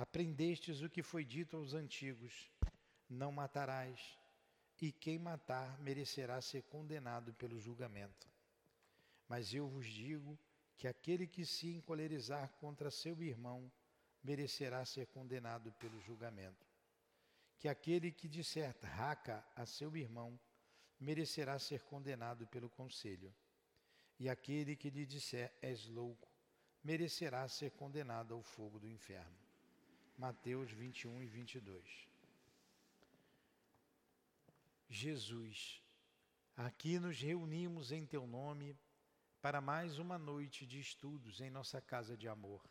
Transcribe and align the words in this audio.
aprendestes 0.00 0.80
o 0.80 0.88
que 0.88 1.02
foi 1.02 1.26
dito 1.26 1.58
aos 1.58 1.74
antigos: 1.74 2.50
não 3.06 3.30
matarás, 3.30 4.18
e 4.80 4.90
quem 4.90 5.18
matar 5.18 5.78
merecerá 5.78 6.40
ser 6.40 6.62
condenado 6.62 7.34
pelo 7.34 7.60
julgamento. 7.60 8.26
Mas 9.28 9.52
eu 9.52 9.68
vos 9.68 9.86
digo 9.86 10.38
que 10.78 10.88
aquele 10.88 11.26
que 11.26 11.44
se 11.44 11.68
encolerizar 11.68 12.48
contra 12.60 12.90
seu 12.90 13.22
irmão 13.22 13.70
merecerá 14.24 14.86
ser 14.86 15.06
condenado 15.08 15.70
pelo 15.72 16.00
julgamento. 16.00 16.66
Que 17.58 17.68
aquele 17.68 18.10
que 18.10 18.26
disser 18.26 18.74
raca 18.82 19.46
a 19.54 19.66
seu 19.66 19.94
irmão 19.94 20.40
merecerá 20.98 21.58
ser 21.58 21.82
condenado 21.82 22.46
pelo 22.46 22.70
conselho. 22.70 23.34
E 24.18 24.30
aquele 24.30 24.74
que 24.76 24.88
lhe 24.88 25.04
disser 25.04 25.52
és 25.60 25.86
louco 25.86 26.32
merecerá 26.82 27.46
ser 27.48 27.72
condenado 27.72 28.32
ao 28.32 28.42
fogo 28.42 28.78
do 28.78 28.88
inferno. 28.88 29.49
Mateus 30.20 30.70
21 30.70 31.22
e 31.22 31.26
22. 31.26 32.06
Jesus, 34.86 35.82
aqui 36.54 36.98
nos 36.98 37.18
reunimos 37.18 37.90
em 37.90 38.04
teu 38.04 38.26
nome 38.26 38.76
para 39.40 39.62
mais 39.62 39.98
uma 39.98 40.18
noite 40.18 40.66
de 40.66 40.78
estudos 40.78 41.40
em 41.40 41.48
nossa 41.48 41.80
casa 41.80 42.18
de 42.18 42.28
amor. 42.28 42.62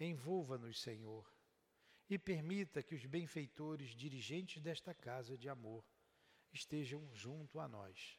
Envolva-nos, 0.00 0.80
Senhor, 0.80 1.32
e 2.10 2.18
permita 2.18 2.82
que 2.82 2.96
os 2.96 3.06
benfeitores 3.06 3.90
dirigentes 3.90 4.60
desta 4.60 4.92
casa 4.92 5.38
de 5.38 5.48
amor 5.48 5.84
estejam 6.52 7.08
junto 7.14 7.60
a 7.60 7.68
nós, 7.68 8.18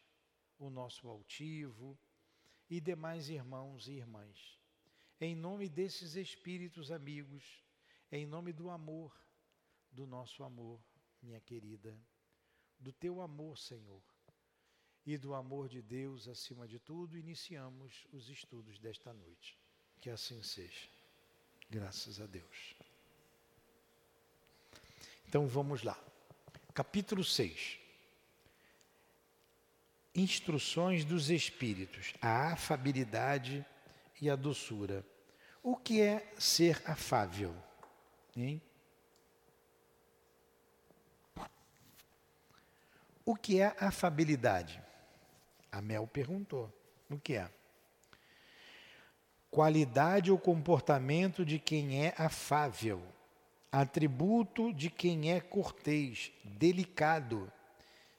o 0.57 0.69
nosso 0.69 1.09
altivo 1.09 1.99
e 2.69 2.79
demais 2.79 3.27
irmãos 3.27 3.89
e 3.89 3.95
irmãs. 3.95 4.57
Em 5.19 5.35
nome 5.35 5.67
desses 5.67 6.15
espíritos 6.15 6.89
amigos, 6.89 7.67
em 8.11 8.25
nome 8.25 8.53
do 8.53 8.69
amor, 8.69 9.13
do 9.91 10.05
nosso 10.05 10.43
amor, 10.43 10.79
minha 11.21 11.39
querida, 11.39 11.97
do 12.79 12.91
teu 12.93 13.21
amor, 13.21 13.57
Senhor, 13.57 14.01
e 15.05 15.17
do 15.17 15.33
amor 15.33 15.67
de 15.67 15.81
Deus 15.81 16.27
acima 16.27 16.67
de 16.67 16.79
tudo, 16.79 17.17
iniciamos 17.17 18.05
os 18.11 18.29
estudos 18.29 18.79
desta 18.79 19.11
noite. 19.13 19.57
Que 19.99 20.09
assim 20.09 20.41
seja. 20.43 20.87
Graças 21.69 22.21
a 22.21 22.25
Deus. 22.25 22.75
Então 25.27 25.47
vamos 25.47 25.83
lá. 25.83 25.99
Capítulo 26.73 27.23
6 27.23 27.79
instruções 30.15 31.05
dos 31.05 31.29
espíritos, 31.29 32.13
a 32.21 32.53
afabilidade 32.53 33.65
e 34.21 34.29
a 34.29 34.35
doçura. 34.35 35.05
O 35.61 35.75
que 35.75 36.01
é 36.01 36.33
ser 36.37 36.81
afável? 36.85 37.55
Hein? 38.35 38.61
O 43.25 43.35
que 43.35 43.59
é 43.59 43.75
afabilidade? 43.79 44.81
A 45.71 45.81
Mel 45.81 46.07
perguntou. 46.07 46.73
O 47.09 47.19
que 47.19 47.35
é? 47.35 47.49
Qualidade 49.51 50.31
ou 50.31 50.37
comportamento 50.37 51.45
de 51.45 51.59
quem 51.59 52.05
é 52.05 52.13
afável, 52.17 53.01
atributo 53.71 54.73
de 54.73 54.89
quem 54.89 55.31
é 55.31 55.39
cortês, 55.39 56.31
delicado, 56.43 57.51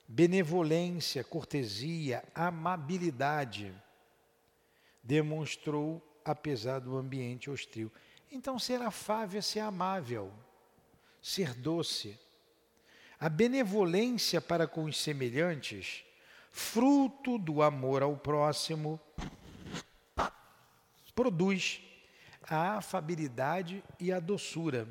benevolência, 0.07 1.23
cortesia, 1.23 2.25
amabilidade, 2.35 3.73
demonstrou 5.03 6.03
apesar 6.25 6.81
do 6.81 6.97
ambiente 6.97 7.49
hostil. 7.49 7.93
Então, 8.31 8.59
ser 8.59 8.81
afável 8.81 9.39
é 9.39 9.43
ser 9.43 9.61
amável, 9.61 10.33
ser 11.21 11.53
doce. 11.55 12.19
A 13.19 13.29
benevolência 13.29 14.41
para 14.41 14.67
com 14.67 14.85
os 14.85 14.97
semelhantes, 14.97 16.05
fruto 16.51 17.39
do 17.39 17.63
amor 17.63 18.03
ao 18.03 18.17
próximo, 18.17 19.01
produz 21.15 21.83
a 22.49 22.79
afabilidade 22.79 23.83
e 23.99 24.11
a 24.11 24.19
doçura, 24.19 24.89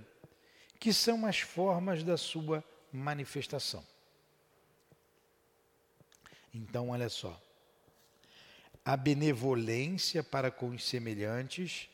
que 0.79 0.94
são 0.94 1.25
as 1.25 1.39
formas 1.39 2.03
da 2.03 2.17
sua 2.17 2.63
manifestação. 2.91 3.85
Então, 6.53 6.89
olha 6.89 7.09
só. 7.09 7.39
A 8.83 8.95
benevolência 8.97 10.23
para 10.23 10.49
com 10.51 10.69
os 10.69 10.88
semelhantes, 10.88 11.89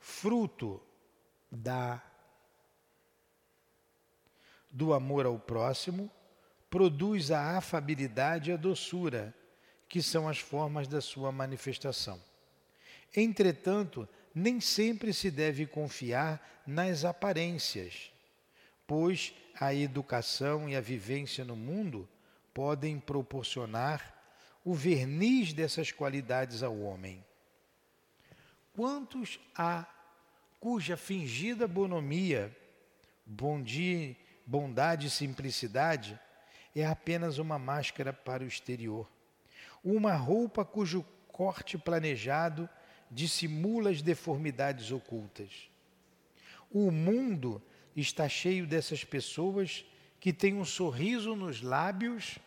fruto 0.00 0.82
da 1.50 2.02
do 4.70 4.94
amor 4.94 5.26
ao 5.26 5.38
próximo, 5.38 6.10
produz 6.70 7.30
a 7.32 7.56
afabilidade 7.56 8.50
e 8.50 8.52
a 8.52 8.56
doçura, 8.56 9.34
que 9.88 10.00
são 10.00 10.28
as 10.28 10.38
formas 10.38 10.86
da 10.86 11.00
sua 11.00 11.32
manifestação. 11.32 12.22
Entretanto, 13.14 14.08
nem 14.32 14.60
sempre 14.60 15.12
se 15.12 15.30
deve 15.30 15.66
confiar 15.66 16.62
nas 16.64 17.04
aparências, 17.04 18.12
pois 18.86 19.34
a 19.58 19.74
educação 19.74 20.68
e 20.68 20.76
a 20.76 20.80
vivência 20.80 21.44
no 21.44 21.56
mundo 21.56 22.08
podem 22.54 23.00
proporcionar 23.00 24.16
o 24.64 24.72
verniz 24.72 25.52
dessas 25.52 25.90
qualidades 25.90 26.62
ao 26.62 26.78
homem. 26.78 27.24
Quantos 28.74 29.38
há 29.54 29.86
cuja 30.58 30.96
fingida 30.96 31.66
bonomia, 31.66 32.54
bondade 34.46 35.06
e 35.06 35.10
simplicidade 35.10 36.18
é 36.74 36.86
apenas 36.86 37.38
uma 37.38 37.58
máscara 37.58 38.12
para 38.12 38.44
o 38.44 38.46
exterior, 38.46 39.10
uma 39.82 40.14
roupa 40.14 40.64
cujo 40.64 41.04
corte 41.28 41.78
planejado 41.78 42.68
dissimula 43.10 43.90
as 43.90 44.02
deformidades 44.02 44.92
ocultas. 44.92 45.70
O 46.70 46.90
mundo 46.90 47.60
está 47.96 48.28
cheio 48.28 48.66
dessas 48.66 49.02
pessoas 49.02 49.84
que 50.20 50.32
tem 50.32 50.54
um 50.54 50.64
sorriso 50.64 51.34
nos 51.34 51.62
lábios 51.62 52.38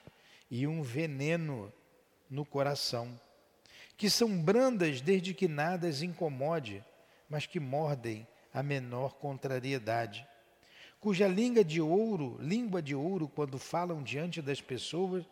e 0.49 0.65
um 0.67 0.81
veneno 0.81 1.73
no 2.29 2.45
coração, 2.45 3.19
que 4.03 4.09
são 4.09 4.37
brandas 4.37 4.99
desde 4.99 5.33
que 5.33 5.47
nada 5.47 5.87
as 5.87 6.01
incomode, 6.01 6.83
mas 7.29 7.45
que 7.45 7.57
mordem 7.57 8.27
a 8.53 8.61
menor 8.61 9.13
contrariedade, 9.13 10.27
cuja 10.99 11.25
língua 11.25 11.63
de 11.63 11.79
ouro, 11.79 12.37
língua 12.41 12.81
de 12.81 12.93
ouro, 12.93 13.29
quando 13.29 13.57
falam 13.57 14.03
diante 14.03 14.41
das 14.41 14.59
pessoas, 14.59 15.23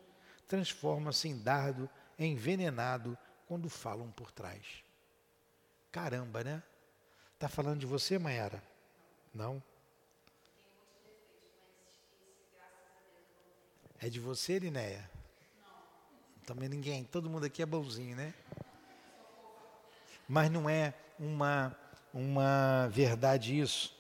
transforma-se 0.48 1.28
em 1.28 1.38
dardo 1.38 1.90
envenenado 2.18 3.18
quando 3.46 3.68
falam 3.70 4.10
por 4.12 4.32
trás. 4.32 4.66
Caramba, 5.92 6.42
né? 6.42 6.64
Está 7.34 7.50
falando 7.50 7.82
de 7.82 7.86
você, 7.86 8.18
Mayara? 8.18 8.64
Não? 9.34 9.62
É 14.00 14.08
de 14.08 14.22
você, 14.22 14.60
Linéia? 14.60 15.12
Não. 15.60 16.46
Também 16.46 16.70
ninguém. 16.70 17.04
Todo 17.04 17.30
mundo 17.30 17.46
aqui 17.46 17.62
é 17.62 17.66
bonzinho, 17.66 18.16
né? 18.16 18.34
Mas 20.32 20.50
não 20.50 20.70
é 20.70 20.94
uma, 21.20 21.76
uma 22.14 22.88
verdade 22.88 23.60
isso. 23.60 23.94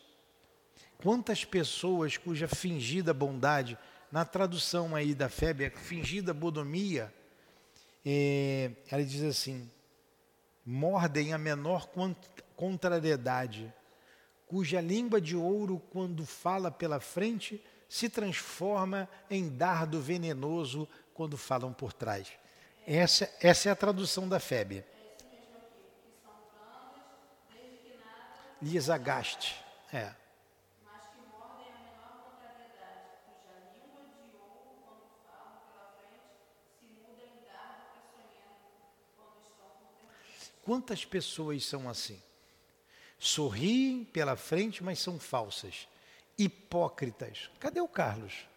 Quantas 1.03 1.44
pessoas 1.44 2.16
cuja 2.16 2.47
fingida 2.47 3.14
bondade, 3.14 3.78
na 4.09 4.24
tradução 4.24 4.96
aí 4.96 5.14
da 5.14 5.28
febre, 5.28 5.70
fingida 5.72 6.34
bodomia, 6.34 7.14
é, 8.06 8.72
ela 8.90 9.03
diz 9.03 9.22
assim: 9.24 9.70
mordem 10.66 11.34
a 11.34 11.38
menor 11.38 11.90
contrariedade, 12.56 13.74
cuja 14.47 14.80
língua 14.80 15.20
de 15.20 15.36
ouro, 15.36 15.81
quando 15.91 16.25
fala 16.25 16.72
pela 16.72 17.02
frente, 17.02 17.61
se 17.90 18.08
transforma 18.08 19.09
em 19.29 19.50
dardo 19.50 20.00
venenoso 20.00 20.88
quando 21.14 21.35
falam 21.35 21.73
por 21.73 21.91
trás. 21.91 22.29
Essa, 22.88 23.29
essa 23.41 23.67
é 23.67 23.72
a 23.73 23.76
tradução 23.76 24.29
da 24.29 24.40
FEB. 24.40 24.85
Lhes 28.61 28.90
agaste. 28.90 29.55
É. 29.91 30.13
Quantas 40.63 41.03
pessoas 41.03 41.66
são 41.66 41.90
assim? 41.90 42.22
Sorriem 43.17 44.05
pela 44.05 44.35
frente, 44.35 44.84
mas 44.84 44.99
são 44.99 45.19
falsas 45.19 45.87
hipócritas. 46.37 47.49
Cadê 47.59 47.81
o 47.81 47.87
Carlos? 47.87 48.47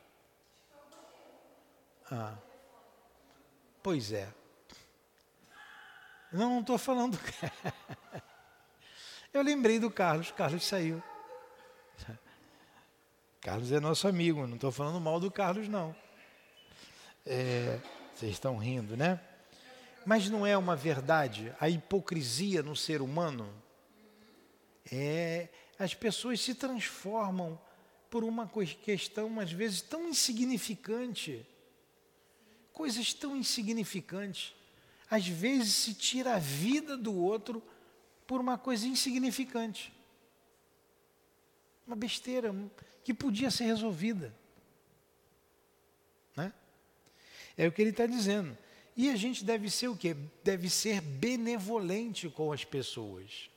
Ah. 2.11 2.37
Pois 3.83 4.13
é. 4.13 4.33
Não, 6.33 6.51
não 6.51 6.61
estou 6.61 6.79
falando. 6.79 7.19
Eu 9.35 9.43
lembrei 9.43 9.81
do 9.81 9.91
Carlos. 9.91 10.31
Carlos 10.31 10.65
saiu. 10.65 11.03
Carlos 13.43 13.73
é 13.73 13.81
nosso 13.81 14.07
amigo, 14.07 14.47
não 14.47 14.55
estou 14.55 14.71
falando 14.71 15.01
mal 15.01 15.19
do 15.19 15.29
Carlos, 15.29 15.69
não. 15.69 15.95
É, 17.27 17.81
vocês 18.15 18.31
estão 18.31 18.57
rindo, 18.57 18.97
né? 18.97 19.21
Mas 20.07 20.31
não 20.31 20.47
é 20.47 20.57
uma 20.57 20.77
verdade 20.77 21.53
a 21.59 21.69
hipocrisia 21.69 22.63
no 22.63 22.77
ser 22.77 23.03
humano? 23.03 23.53
É, 24.93 25.49
as 25.81 25.95
pessoas 25.95 26.41
se 26.41 26.55
transformam 26.55 27.61
por 28.09 28.23
uma 28.23 28.49
questão, 28.85 29.41
às 29.41 29.51
vezes, 29.51 29.83
tão 29.83 30.09
insignificante. 30.09 31.45
Coisas 32.73 33.13
tão 33.13 33.37
insignificantes. 33.37 34.55
Às 35.11 35.27
vezes 35.27 35.75
se 35.75 35.93
tira 35.93 36.37
a 36.37 36.39
vida 36.39 36.97
do 36.97 37.13
outro 37.17 37.61
por 38.27 38.41
uma 38.41 38.59
coisa 38.59 38.87
insignificante. 38.87 39.93
Uma 41.87 41.97
besteira 41.97 42.55
que 43.03 43.13
podia 43.13 43.51
ser 43.51 43.65
resolvida. 43.65 44.35
Né? 46.37 46.53
É 47.57 47.67
o 47.67 47.73
que 47.73 47.83
ele 47.83 47.91
está 47.91 48.07
dizendo. 48.07 48.57
E 48.97 49.11
a 49.11 49.17
gente 49.17 49.45
deve 49.45 49.69
ser 49.71 49.89
o 49.89 49.97
quê? 49.97 50.17
Deve 50.43 50.71
ser 50.71 51.01
benevolente 51.01 52.29
com 52.29 52.53
as 52.53 52.65
pessoas. 52.65 53.51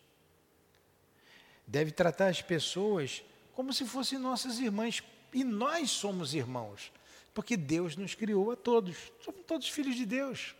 Deve 1.65 1.91
tratar 1.91 2.27
as 2.27 2.41
pessoas 2.41 3.23
como 3.53 3.71
se 3.71 3.85
fossem 3.85 4.17
nossas 4.17 4.59
irmãs. 4.59 5.03
E 5.33 5.43
nós 5.43 5.91
somos 5.91 6.33
irmãos, 6.33 6.91
porque 7.33 7.55
Deus 7.55 7.95
nos 7.95 8.15
criou 8.15 8.51
a 8.51 8.55
todos. 8.55 8.97
Somos 9.23 9.41
todos 9.45 9.69
filhos 9.69 9.95
de 9.95 10.05
Deus. 10.05 10.55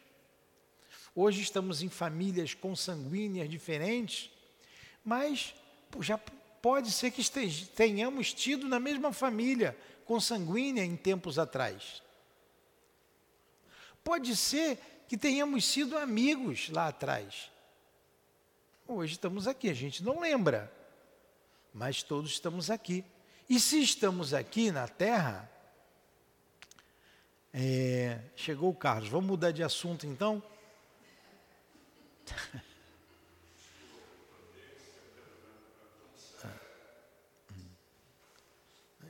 Hoje 1.19 1.41
estamos 1.41 1.81
em 1.81 1.89
famílias 1.89 2.53
consanguíneas 2.53 3.49
diferentes, 3.49 4.29
mas 5.03 5.55
já 5.99 6.15
pode 6.15 6.91
ser 6.91 7.09
que 7.09 7.23
tenhamos 7.75 8.31
tido 8.31 8.67
na 8.67 8.79
mesma 8.79 9.11
família 9.11 9.75
consanguínea 10.05 10.85
em 10.85 10.95
tempos 10.95 11.39
atrás. 11.39 12.03
Pode 14.03 14.35
ser 14.35 14.77
que 15.07 15.17
tenhamos 15.17 15.65
sido 15.65 15.97
amigos 15.97 16.69
lá 16.69 16.89
atrás. 16.89 17.49
Hoje 18.87 19.13
estamos 19.13 19.47
aqui, 19.47 19.71
a 19.71 19.73
gente 19.73 20.03
não 20.03 20.19
lembra, 20.19 20.71
mas 21.73 22.03
todos 22.03 22.29
estamos 22.29 22.69
aqui. 22.69 23.03
E 23.49 23.59
se 23.59 23.81
estamos 23.81 24.35
aqui 24.35 24.69
na 24.71 24.87
Terra, 24.87 25.51
é, 27.51 28.19
chegou 28.35 28.69
o 28.69 28.75
Carlos, 28.75 29.09
vamos 29.09 29.25
mudar 29.25 29.49
de 29.49 29.63
assunto 29.63 30.05
então? 30.05 30.43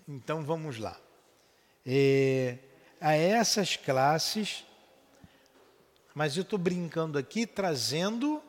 Então 0.10 0.42
vamos 0.42 0.78
lá. 0.78 0.98
É, 1.86 2.60
a 3.02 3.14
essas 3.14 3.76
classes 3.76 4.66
mas 6.18 6.36
eu 6.36 6.42
estou 6.42 6.58
brincando 6.58 7.20
aqui, 7.20 7.46
trazendo 7.46 8.42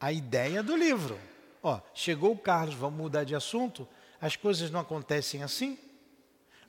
a 0.00 0.10
ideia 0.10 0.62
do 0.62 0.74
livro. 0.74 1.18
Ó, 1.62 1.78
chegou 1.92 2.32
o 2.32 2.38
Carlos, 2.38 2.74
vamos 2.76 2.98
mudar 2.98 3.24
de 3.24 3.34
assunto? 3.34 3.86
As 4.18 4.36
coisas 4.36 4.70
não 4.70 4.80
acontecem 4.80 5.42
assim? 5.42 5.78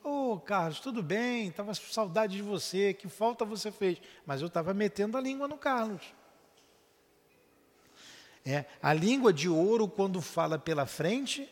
Ô 0.03 0.33
oh, 0.33 0.39
Carlos, 0.41 0.81
tudo 0.81 1.01
bem, 1.01 1.47
estava 1.47 1.73
saudade 1.73 2.35
de 2.35 2.41
você, 2.41 2.93
que 2.93 3.07
falta 3.07 3.45
você 3.45 3.71
fez. 3.71 4.01
Mas 4.25 4.41
eu 4.41 4.47
estava 4.47 4.73
metendo 4.73 5.17
a 5.17 5.21
língua 5.21 5.47
no 5.47 5.57
Carlos. 5.57 6.13
É, 8.45 8.65
a 8.81 8.93
língua 8.93 9.31
de 9.33 9.49
ouro, 9.49 9.87
quando 9.87 10.21
fala 10.21 10.57
pela 10.57 10.85
frente, 10.85 11.49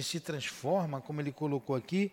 se 0.00 0.20
transforma, 0.20 1.00
como 1.00 1.20
ele 1.20 1.32
colocou 1.32 1.74
aqui, 1.74 2.12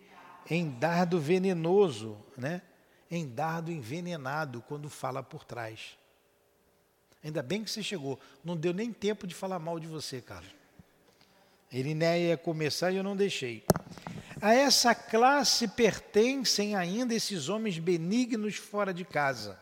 em 0.49 0.69
dardo 0.69 1.19
venenoso, 1.19 2.17
né? 2.37 2.61
em 3.09 3.27
dardo 3.27 3.71
envenenado 3.71 4.61
quando 4.67 4.89
fala 4.89 5.21
por 5.23 5.43
trás. 5.43 5.97
Ainda 7.23 7.41
bem 7.41 7.63
que 7.63 7.69
você 7.69 7.83
chegou. 7.83 8.19
Não 8.43 8.55
deu 8.55 8.73
nem 8.73 8.91
tempo 8.91 9.27
de 9.27 9.35
falar 9.35 9.59
mal 9.59 9.79
de 9.79 9.87
você, 9.87 10.21
Carlos. 10.21 10.51
Ele 11.71 11.93
nem 11.93 12.27
ia 12.27 12.37
começar 12.37 12.91
e 12.91 12.97
eu 12.97 13.03
não 13.03 13.15
deixei. 13.15 13.65
A 14.41 14.53
essa 14.53 14.93
classe 14.93 15.67
pertencem 15.67 16.75
ainda 16.75 17.13
esses 17.13 17.49
homens 17.49 17.79
benignos 17.79 18.55
fora 18.55 18.93
de 18.93 19.03
casa, 19.03 19.59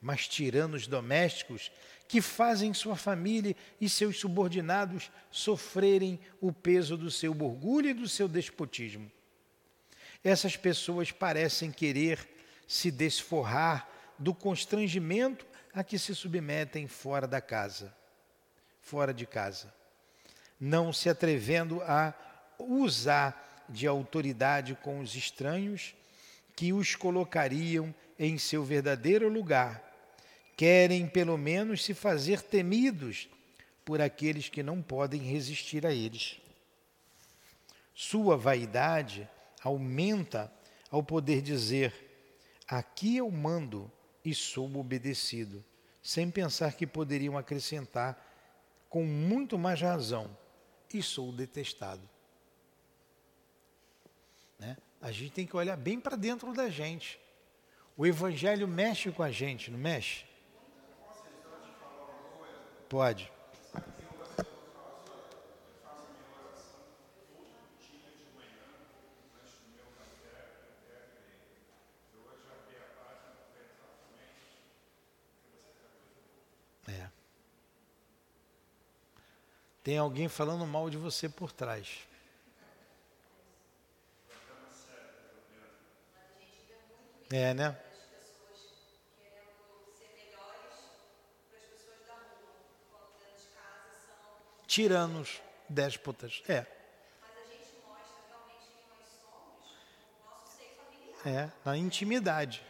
mas 0.00 0.28
tiranos 0.28 0.86
domésticos 0.86 1.70
que 2.08 2.20
fazem 2.20 2.72
sua 2.72 2.96
família 2.96 3.56
e 3.80 3.88
seus 3.88 4.18
subordinados 4.18 5.10
sofrerem 5.30 6.20
o 6.40 6.52
peso 6.52 6.96
do 6.96 7.10
seu 7.10 7.32
orgulho 7.32 7.90
e 7.90 7.94
do 7.94 8.08
seu 8.08 8.28
despotismo. 8.28 9.10
Essas 10.22 10.56
pessoas 10.56 11.10
parecem 11.10 11.70
querer 11.70 12.28
se 12.66 12.90
desforrar 12.90 13.88
do 14.18 14.34
constrangimento 14.34 15.46
a 15.74 15.84
que 15.84 15.98
se 15.98 16.14
submetem 16.14 16.88
fora 16.88 17.26
da 17.26 17.40
casa, 17.40 17.94
fora 18.80 19.12
de 19.12 19.26
casa, 19.26 19.72
não 20.58 20.92
se 20.92 21.08
atrevendo 21.08 21.82
a 21.82 22.14
usar 22.58 23.64
de 23.68 23.86
autoridade 23.86 24.74
com 24.76 25.00
os 25.00 25.14
estranhos 25.14 25.94
que 26.54 26.72
os 26.72 26.94
colocariam 26.94 27.94
em 28.18 28.38
seu 28.38 28.64
verdadeiro 28.64 29.28
lugar. 29.28 29.85
Querem, 30.56 31.06
pelo 31.06 31.36
menos, 31.36 31.84
se 31.84 31.92
fazer 31.92 32.40
temidos 32.40 33.28
por 33.84 34.00
aqueles 34.00 34.48
que 34.48 34.62
não 34.62 34.82
podem 34.82 35.20
resistir 35.20 35.86
a 35.86 35.92
eles. 35.92 36.40
Sua 37.94 38.36
vaidade 38.36 39.28
aumenta 39.62 40.52
ao 40.90 41.02
poder 41.02 41.42
dizer: 41.42 41.94
Aqui 42.66 43.18
eu 43.18 43.30
mando 43.30 43.90
e 44.24 44.34
sou 44.34 44.74
obedecido, 44.76 45.64
sem 46.02 46.30
pensar 46.30 46.74
que 46.74 46.86
poderiam 46.86 47.36
acrescentar 47.36 48.20
com 48.88 49.04
muito 49.04 49.58
mais 49.58 49.80
razão: 49.80 50.36
e 50.92 51.02
sou 51.02 51.32
detestado. 51.32 52.08
Né? 54.58 54.76
A 55.00 55.12
gente 55.12 55.32
tem 55.32 55.46
que 55.46 55.56
olhar 55.56 55.76
bem 55.76 56.00
para 56.00 56.16
dentro 56.16 56.52
da 56.54 56.70
gente. 56.70 57.20
O 57.96 58.06
Evangelho 58.06 58.66
mexe 58.66 59.10
com 59.10 59.22
a 59.22 59.30
gente, 59.30 59.70
não 59.70 59.78
mexe? 59.78 60.24
Pode. 62.88 63.30
Tem 79.86 79.98
alguém 79.98 80.28
falando 80.28 80.66
mal 80.66 80.90
de 80.90 80.96
você 80.96 81.28
por 81.28 81.52
trás. 81.52 82.08
É, 87.30 87.54
né? 87.54 87.78
Tiranos, 94.76 95.40
déspotas. 95.70 96.42
É. 96.46 96.66
É, 101.24 101.50
na 101.64 101.78
intimidade. 101.78 102.62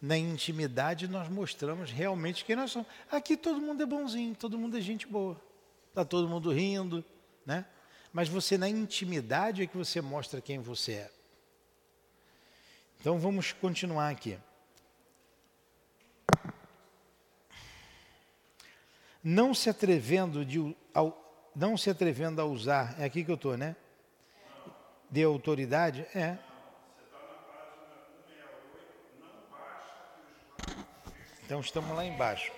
Na 0.00 0.16
intimidade 0.16 1.08
nós 1.08 1.28
mostramos 1.28 1.90
realmente 1.90 2.44
quem 2.44 2.54
nós 2.54 2.70
somos. 2.70 2.86
Aqui 3.10 3.36
todo 3.36 3.60
mundo 3.60 3.82
é 3.82 3.86
bonzinho, 3.86 4.36
todo 4.36 4.56
mundo 4.56 4.78
é 4.78 4.80
gente 4.80 5.04
boa. 5.08 5.42
Está 5.88 6.04
todo 6.04 6.28
mundo 6.28 6.52
rindo, 6.52 7.04
né? 7.44 7.66
Mas 8.12 8.28
você 8.28 8.56
na 8.56 8.68
intimidade 8.68 9.60
é 9.60 9.66
que 9.66 9.76
você 9.76 10.00
mostra 10.00 10.40
quem 10.40 10.60
você 10.60 10.92
é. 10.92 11.10
Então 13.00 13.18
vamos 13.18 13.50
continuar 13.50 14.08
aqui. 14.10 14.38
Não 19.24 19.52
se 19.52 19.68
atrevendo 19.68 20.44
de 20.44 20.76
ao, 20.94 21.50
não 21.54 21.76
se 21.76 21.90
atrevendo 21.90 22.40
a 22.40 22.44
usar, 22.44 22.94
é 22.98 23.04
aqui 23.04 23.24
que 23.24 23.30
eu 23.30 23.36
estou, 23.36 23.56
né? 23.56 23.76
De 25.10 25.22
autoridade, 25.22 26.06
é. 26.14 26.38
Então 31.44 31.60
estamos 31.60 31.94
lá 31.94 32.04
embaixo. 32.04 32.50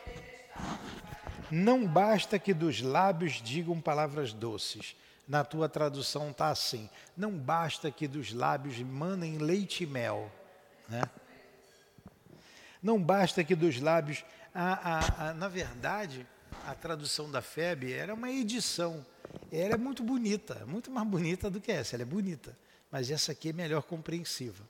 Não 1.50 1.86
basta 1.86 2.38
que 2.38 2.54
dos 2.54 2.80
lábios 2.80 3.34
digam 3.42 3.80
palavras 3.80 4.32
doces. 4.32 4.96
Na 5.26 5.42
tua 5.42 5.68
tradução 5.68 6.30
está 6.30 6.48
assim. 6.48 6.88
Não 7.16 7.32
basta 7.32 7.90
que 7.90 8.06
dos 8.06 8.32
lábios 8.32 8.78
manem 8.80 9.38
leite 9.38 9.84
e 9.84 9.86
mel. 9.86 10.30
Né? 10.88 11.02
Não 12.82 13.02
basta 13.02 13.42
que 13.42 13.54
dos 13.54 13.80
lábios. 13.80 14.24
A, 14.54 15.28
a, 15.28 15.34
na 15.34 15.48
verdade, 15.48 16.26
a 16.66 16.74
tradução 16.74 17.30
da 17.30 17.42
FEB 17.42 17.92
era 17.92 18.14
uma 18.14 18.30
edição. 18.30 19.04
Ela 19.50 19.74
é 19.74 19.76
muito 19.76 20.02
bonita, 20.02 20.64
muito 20.66 20.90
mais 20.90 21.06
bonita 21.06 21.50
do 21.50 21.60
que 21.60 21.72
essa, 21.72 21.96
ela 21.96 22.02
é 22.02 22.06
bonita. 22.06 22.56
Mas 22.90 23.10
essa 23.10 23.32
aqui 23.32 23.50
é 23.50 23.52
melhor 23.52 23.82
compreensiva. 23.82 24.64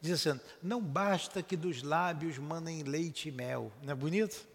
Diz 0.00 0.26
assim: 0.26 0.40
não 0.62 0.80
basta 0.80 1.42
que 1.42 1.56
dos 1.56 1.82
lábios 1.82 2.38
manem 2.38 2.82
leite 2.82 3.28
e 3.28 3.32
mel. 3.32 3.72
Não 3.82 3.92
é 3.92 3.96
bonito? 3.96 4.46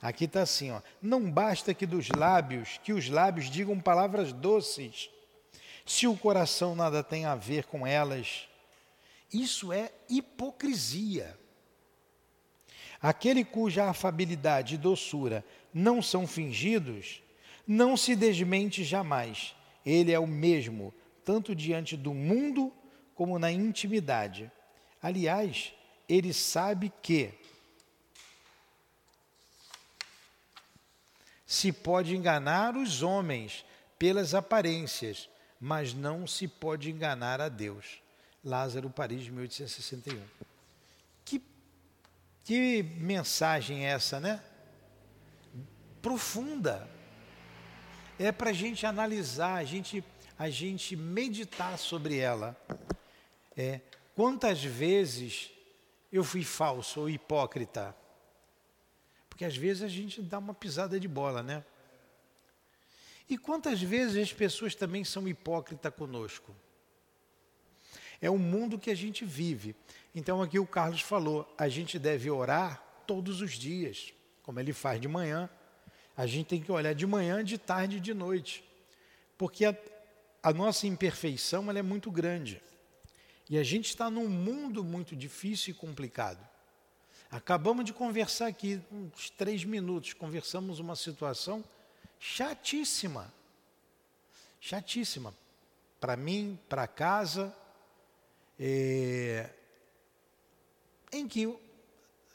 Aqui 0.00 0.24
está 0.24 0.42
assim, 0.42 0.70
ó. 0.70 0.80
Não 1.00 1.30
basta 1.30 1.72
que 1.72 1.86
dos 1.86 2.08
lábios, 2.10 2.78
que 2.82 2.92
os 2.92 3.08
lábios 3.08 3.48
digam 3.48 3.80
palavras 3.80 4.32
doces, 4.32 5.10
se 5.86 6.06
o 6.06 6.16
coração 6.16 6.74
nada 6.74 7.02
tem 7.02 7.24
a 7.24 7.34
ver 7.34 7.64
com 7.64 7.86
elas. 7.86 8.48
Isso 9.32 9.72
é 9.72 9.90
hipocrisia. 10.08 11.38
Aquele 13.00 13.44
cuja 13.44 13.88
afabilidade 13.88 14.74
e 14.74 14.78
doçura 14.78 15.44
não 15.76 16.00
são 16.00 16.26
fingidos, 16.26 17.20
não 17.66 17.98
se 17.98 18.16
desmente 18.16 18.82
jamais. 18.82 19.54
Ele 19.84 20.10
é 20.10 20.18
o 20.18 20.26
mesmo, 20.26 20.92
tanto 21.22 21.54
diante 21.54 21.98
do 21.98 22.14
mundo 22.14 22.72
como 23.14 23.38
na 23.38 23.52
intimidade. 23.52 24.50
Aliás, 25.02 25.74
ele 26.08 26.32
sabe 26.32 26.90
que 27.02 27.34
se 31.44 31.70
pode 31.72 32.16
enganar 32.16 32.74
os 32.74 33.02
homens 33.02 33.62
pelas 33.98 34.32
aparências, 34.32 35.28
mas 35.60 35.92
não 35.92 36.26
se 36.26 36.48
pode 36.48 36.90
enganar 36.90 37.38
a 37.38 37.50
Deus. 37.50 38.00
Lázaro, 38.42 38.88
Paris, 38.88 39.28
1861. 39.28 40.22
Que, 41.22 41.42
que 42.44 42.82
mensagem 42.82 43.84
é 43.84 43.90
essa, 43.90 44.18
né? 44.18 44.42
Profunda. 46.06 46.88
É 48.16 48.30
para 48.30 48.50
a 48.50 48.52
gente 48.52 48.86
analisar, 48.86 49.56
a 49.56 49.64
gente, 49.64 50.04
a 50.38 50.48
gente 50.48 50.94
meditar 50.94 51.76
sobre 51.76 52.16
ela. 52.18 52.56
É, 53.56 53.80
quantas 54.14 54.62
vezes 54.62 55.50
eu 56.12 56.22
fui 56.22 56.44
falso 56.44 57.00
ou 57.00 57.10
hipócrita? 57.10 57.92
Porque 59.28 59.44
às 59.44 59.56
vezes 59.56 59.82
a 59.82 59.88
gente 59.88 60.22
dá 60.22 60.38
uma 60.38 60.54
pisada 60.54 61.00
de 61.00 61.08
bola, 61.08 61.42
né? 61.42 61.64
E 63.28 63.36
quantas 63.36 63.82
vezes 63.82 64.16
as 64.16 64.32
pessoas 64.32 64.76
também 64.76 65.02
são 65.02 65.26
hipócritas 65.26 65.92
conosco? 65.92 66.54
É 68.20 68.30
o 68.30 68.38
mundo 68.38 68.78
que 68.78 68.92
a 68.92 68.96
gente 68.96 69.24
vive. 69.24 69.74
Então, 70.14 70.40
aqui 70.40 70.60
o 70.60 70.66
Carlos 70.68 71.00
falou: 71.00 71.52
a 71.58 71.68
gente 71.68 71.98
deve 71.98 72.30
orar 72.30 72.80
todos 73.08 73.40
os 73.40 73.54
dias, 73.54 74.14
como 74.44 74.60
ele 74.60 74.72
faz 74.72 75.00
de 75.00 75.08
manhã. 75.08 75.50
A 76.16 76.26
gente 76.26 76.46
tem 76.46 76.60
que 76.60 76.72
olhar 76.72 76.94
de 76.94 77.06
manhã, 77.06 77.44
de 77.44 77.58
tarde 77.58 77.98
e 77.98 78.00
de 78.00 78.14
noite. 78.14 78.64
Porque 79.36 79.64
a, 79.64 79.76
a 80.42 80.52
nossa 80.52 80.86
imperfeição 80.86 81.68
ela 81.68 81.78
é 81.78 81.82
muito 81.82 82.10
grande. 82.10 82.62
E 83.48 83.58
a 83.58 83.62
gente 83.62 83.88
está 83.88 84.10
num 84.10 84.28
mundo 84.28 84.82
muito 84.82 85.14
difícil 85.14 85.72
e 85.72 85.74
complicado. 85.74 86.44
Acabamos 87.30 87.84
de 87.84 87.92
conversar 87.92 88.46
aqui, 88.46 88.80
uns 88.90 89.30
três 89.30 89.64
minutos, 89.64 90.12
conversamos 90.12 90.78
uma 90.78 90.96
situação 90.96 91.62
chatíssima. 92.18 93.32
Chatíssima. 94.60 95.34
Para 96.00 96.16
mim, 96.16 96.58
para 96.68 96.86
casa, 96.86 97.54
é, 98.58 99.50
em 101.12 101.28
que 101.28 101.46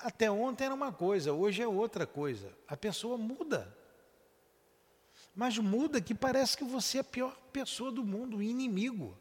até 0.03 0.29
ontem 0.29 0.65
era 0.65 0.73
uma 0.73 0.91
coisa, 0.91 1.33
hoje 1.33 1.61
é 1.61 1.67
outra 1.67 2.05
coisa. 2.05 2.51
A 2.67 2.75
pessoa 2.75 3.17
muda. 3.17 3.75
Mas 5.35 5.57
muda 5.57 6.01
que 6.01 6.13
parece 6.13 6.57
que 6.57 6.63
você 6.63 6.97
é 6.97 7.01
a 7.01 7.03
pior 7.03 7.35
pessoa 7.53 7.91
do 7.91 8.03
mundo, 8.03 8.37
o 8.37 8.43
inimigo. 8.43 9.17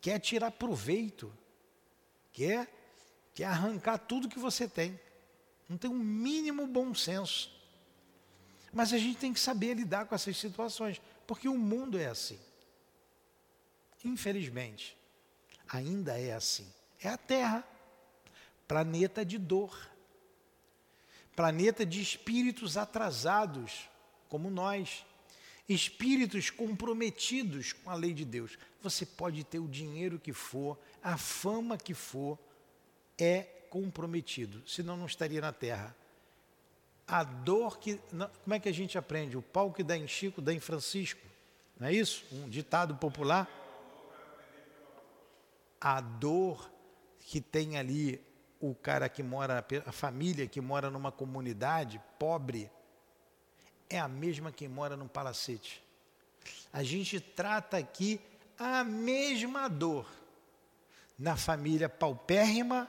Quer 0.00 0.18
tirar 0.20 0.50
proveito. 0.52 1.32
Quer, 2.32 2.68
quer 3.34 3.46
arrancar 3.46 3.98
tudo 3.98 4.28
que 4.28 4.38
você 4.38 4.68
tem. 4.68 4.98
Não 5.68 5.76
tem 5.76 5.90
um 5.90 5.98
mínimo 5.98 6.66
bom 6.66 6.94
senso. 6.94 7.50
Mas 8.72 8.92
a 8.92 8.98
gente 8.98 9.18
tem 9.18 9.32
que 9.32 9.40
saber 9.40 9.74
lidar 9.74 10.06
com 10.06 10.14
essas 10.14 10.36
situações, 10.36 11.00
porque 11.26 11.48
o 11.48 11.58
mundo 11.58 11.98
é 11.98 12.06
assim. 12.06 12.38
Infelizmente, 14.04 14.96
ainda 15.68 16.20
é 16.20 16.32
assim. 16.32 16.70
É 17.00 17.08
a 17.08 17.16
Terra, 17.16 17.66
planeta 18.66 19.24
de 19.24 19.38
dor, 19.38 19.76
planeta 21.34 21.84
de 21.84 22.00
espíritos 22.00 22.76
atrasados, 22.76 23.88
como 24.28 24.50
nós, 24.50 25.04
espíritos 25.68 26.50
comprometidos 26.50 27.72
com 27.72 27.90
a 27.90 27.94
lei 27.94 28.12
de 28.12 28.24
Deus. 28.24 28.58
Você 28.82 29.04
pode 29.04 29.44
ter 29.44 29.58
o 29.58 29.68
dinheiro 29.68 30.18
que 30.18 30.32
for, 30.32 30.78
a 31.02 31.16
fama 31.16 31.76
que 31.76 31.94
for, 31.94 32.38
é 33.18 33.42
comprometido, 33.70 34.62
senão 34.68 34.96
não 34.96 35.06
estaria 35.06 35.40
na 35.40 35.52
Terra 35.52 35.94
a 37.06 37.22
dor 37.22 37.78
que. 37.78 38.00
Como 38.42 38.54
é 38.54 38.58
que 38.58 38.68
a 38.68 38.74
gente 38.74 38.98
aprende? 38.98 39.36
O 39.36 39.42
pau 39.42 39.72
que 39.72 39.82
dá 39.82 39.96
em 39.96 40.08
Chico, 40.08 40.42
dá 40.42 40.52
em 40.52 40.60
Francisco. 40.60 41.20
Não 41.78 41.86
é 41.86 41.92
isso? 41.92 42.24
Um 42.32 42.48
ditado 42.48 42.96
popular. 42.96 43.48
A 45.80 46.00
dor 46.00 46.70
que 47.20 47.40
tem 47.40 47.76
ali 47.76 48.20
o 48.70 48.74
cara 48.74 49.08
que 49.08 49.22
mora, 49.22 49.64
a 49.84 49.92
família 49.92 50.46
que 50.46 50.60
mora 50.60 50.90
numa 50.90 51.12
comunidade 51.12 52.00
pobre, 52.18 52.70
é 53.88 53.98
a 53.98 54.08
mesma 54.08 54.50
que 54.50 54.66
mora 54.68 54.96
num 54.96 55.08
palacete. 55.08 55.82
A 56.72 56.82
gente 56.82 57.20
trata 57.20 57.76
aqui 57.76 58.20
a 58.58 58.84
mesma 58.84 59.68
dor. 59.68 60.06
Na 61.18 61.36
família 61.36 61.88
paupérrima, 61.88 62.88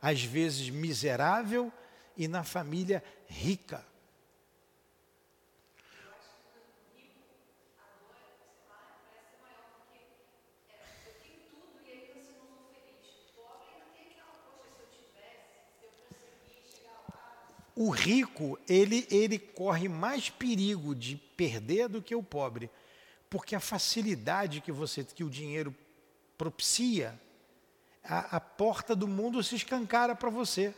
às 0.00 0.22
vezes 0.22 0.70
miserável, 0.70 1.72
e 2.16 2.28
na 2.28 2.44
família 2.44 3.02
rica. 3.26 3.84
O 17.76 17.90
rico, 17.90 18.58
ele, 18.68 19.06
ele 19.10 19.38
corre 19.38 19.88
mais 19.88 20.30
perigo 20.30 20.94
de 20.94 21.16
perder 21.16 21.88
do 21.88 22.00
que 22.00 22.14
o 22.14 22.22
pobre, 22.22 22.70
porque 23.28 23.56
a 23.56 23.60
facilidade 23.60 24.60
que 24.60 24.70
você 24.70 25.02
que 25.02 25.24
o 25.24 25.30
dinheiro 25.30 25.74
propicia, 26.38 27.18
a, 28.04 28.36
a 28.36 28.40
porta 28.40 28.94
do 28.94 29.08
mundo 29.08 29.42
se 29.42 29.56
escancara 29.56 30.14
para 30.14 30.30
você. 30.30 30.74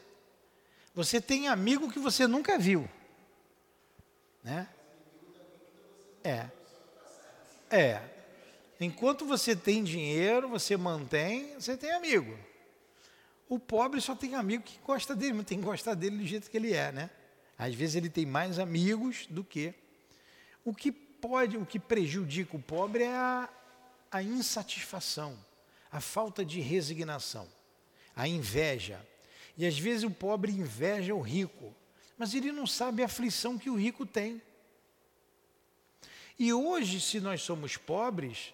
Você 0.95 1.21
tem 1.21 1.49
amigo 1.49 1.91
que 1.91 1.99
você 1.99 2.26
nunca 2.26 2.59
viu. 2.59 2.88
Né? 4.43 4.67
É. 6.25 6.50
É. 7.71 8.03
Enquanto 8.81 9.26
você 9.26 9.55
tem 9.55 9.85
dinheiro, 9.85 10.49
você 10.49 10.76
mantém, 10.76 11.55
você 11.55 11.76
tem 11.76 11.93
amigo. 11.93 12.38
O 13.49 13.59
pobre 13.59 14.00
só 14.00 14.15
tem 14.15 14.35
amigo 14.35 14.65
que 14.65 14.79
gosta 14.85 15.15
dele, 15.15 15.35
mas 15.35 15.47
tem 15.47 15.59
que 15.59 15.65
gostar 15.65 15.95
dele 15.95 16.19
do 16.19 16.26
jeito 16.26 16.50
que 16.50 16.57
ele 16.57 16.73
é, 16.73 16.91
né? 16.91 17.11
Às 17.57 17.75
vezes 17.75 17.95
ele 17.95 18.11
tem 18.11 18.26
mais 18.26 18.59
amigos 18.59 19.26
do 19.31 19.45
que. 19.45 19.73
O 20.65 20.75
que 20.75 20.91
pode, 20.91 21.57
o 21.57 21.65
que 21.65 21.79
prejudica 21.79 22.57
o 22.57 22.62
pobre 22.62 23.05
é 23.05 23.15
a, 23.15 23.49
a 24.11 24.23
insatisfação, 24.23 25.38
a 25.91 26.00
falta 26.00 26.45
de 26.45 26.61
resignação, 26.61 27.49
a 28.15 28.26
inveja, 28.26 29.00
e 29.57 29.65
às 29.65 29.79
vezes 29.79 30.05
o 30.05 30.11
pobre 30.11 30.53
inveja 30.53 31.15
o 31.15 31.21
rico, 31.21 31.75
mas 32.19 32.35
ele 32.35 32.53
não 32.53 32.67
sabe 32.67 33.03
a 33.03 33.07
aflição 33.07 33.59
que 33.59 33.71
o 33.71 33.76
rico 33.76 34.05
tem. 34.05 34.43
E 36.38 36.53
hoje, 36.53 37.00
se 37.00 37.21
nós 37.21 37.43
somos 37.43 37.76
pobres, 37.76 38.53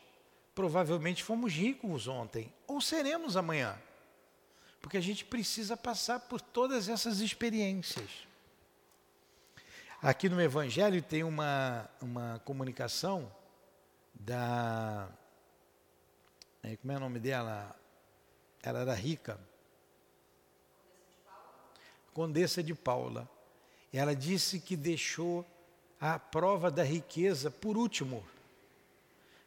provavelmente 0.55 1.25
fomos 1.25 1.53
ricos 1.53 2.07
ontem, 2.07 2.53
ou 2.67 2.81
seremos 2.81 3.37
amanhã. 3.37 3.77
Porque 4.83 4.97
a 4.97 5.01
gente 5.01 5.25
precisa 5.25 5.77
passar 5.77 6.21
por 6.21 6.41
todas 6.41 6.89
essas 6.89 7.21
experiências. 7.21 8.11
Aqui 10.03 10.29
no 10.29 10.41
Evangelho 10.41 11.01
tem 11.01 11.23
uma, 11.23 11.89
uma 12.01 12.43
comunicação 12.45 13.33
da. 14.13 15.09
É, 16.61 16.77
como 16.77 16.93
é 16.93 16.97
o 16.97 17.01
nome 17.01 17.21
dela? 17.21 17.75
Ela 18.61 18.81
era 18.81 18.95
rica. 18.95 19.39
Condessa 22.13 22.63
de 22.63 22.75
Paula. 22.75 23.31
Ela 23.93 24.15
disse 24.15 24.59
que 24.59 24.77
deixou 24.77 25.47
a 26.01 26.19
prova 26.19 26.71
da 26.71 26.83
riqueza 26.83 27.51
por 27.51 27.77
último, 27.77 28.27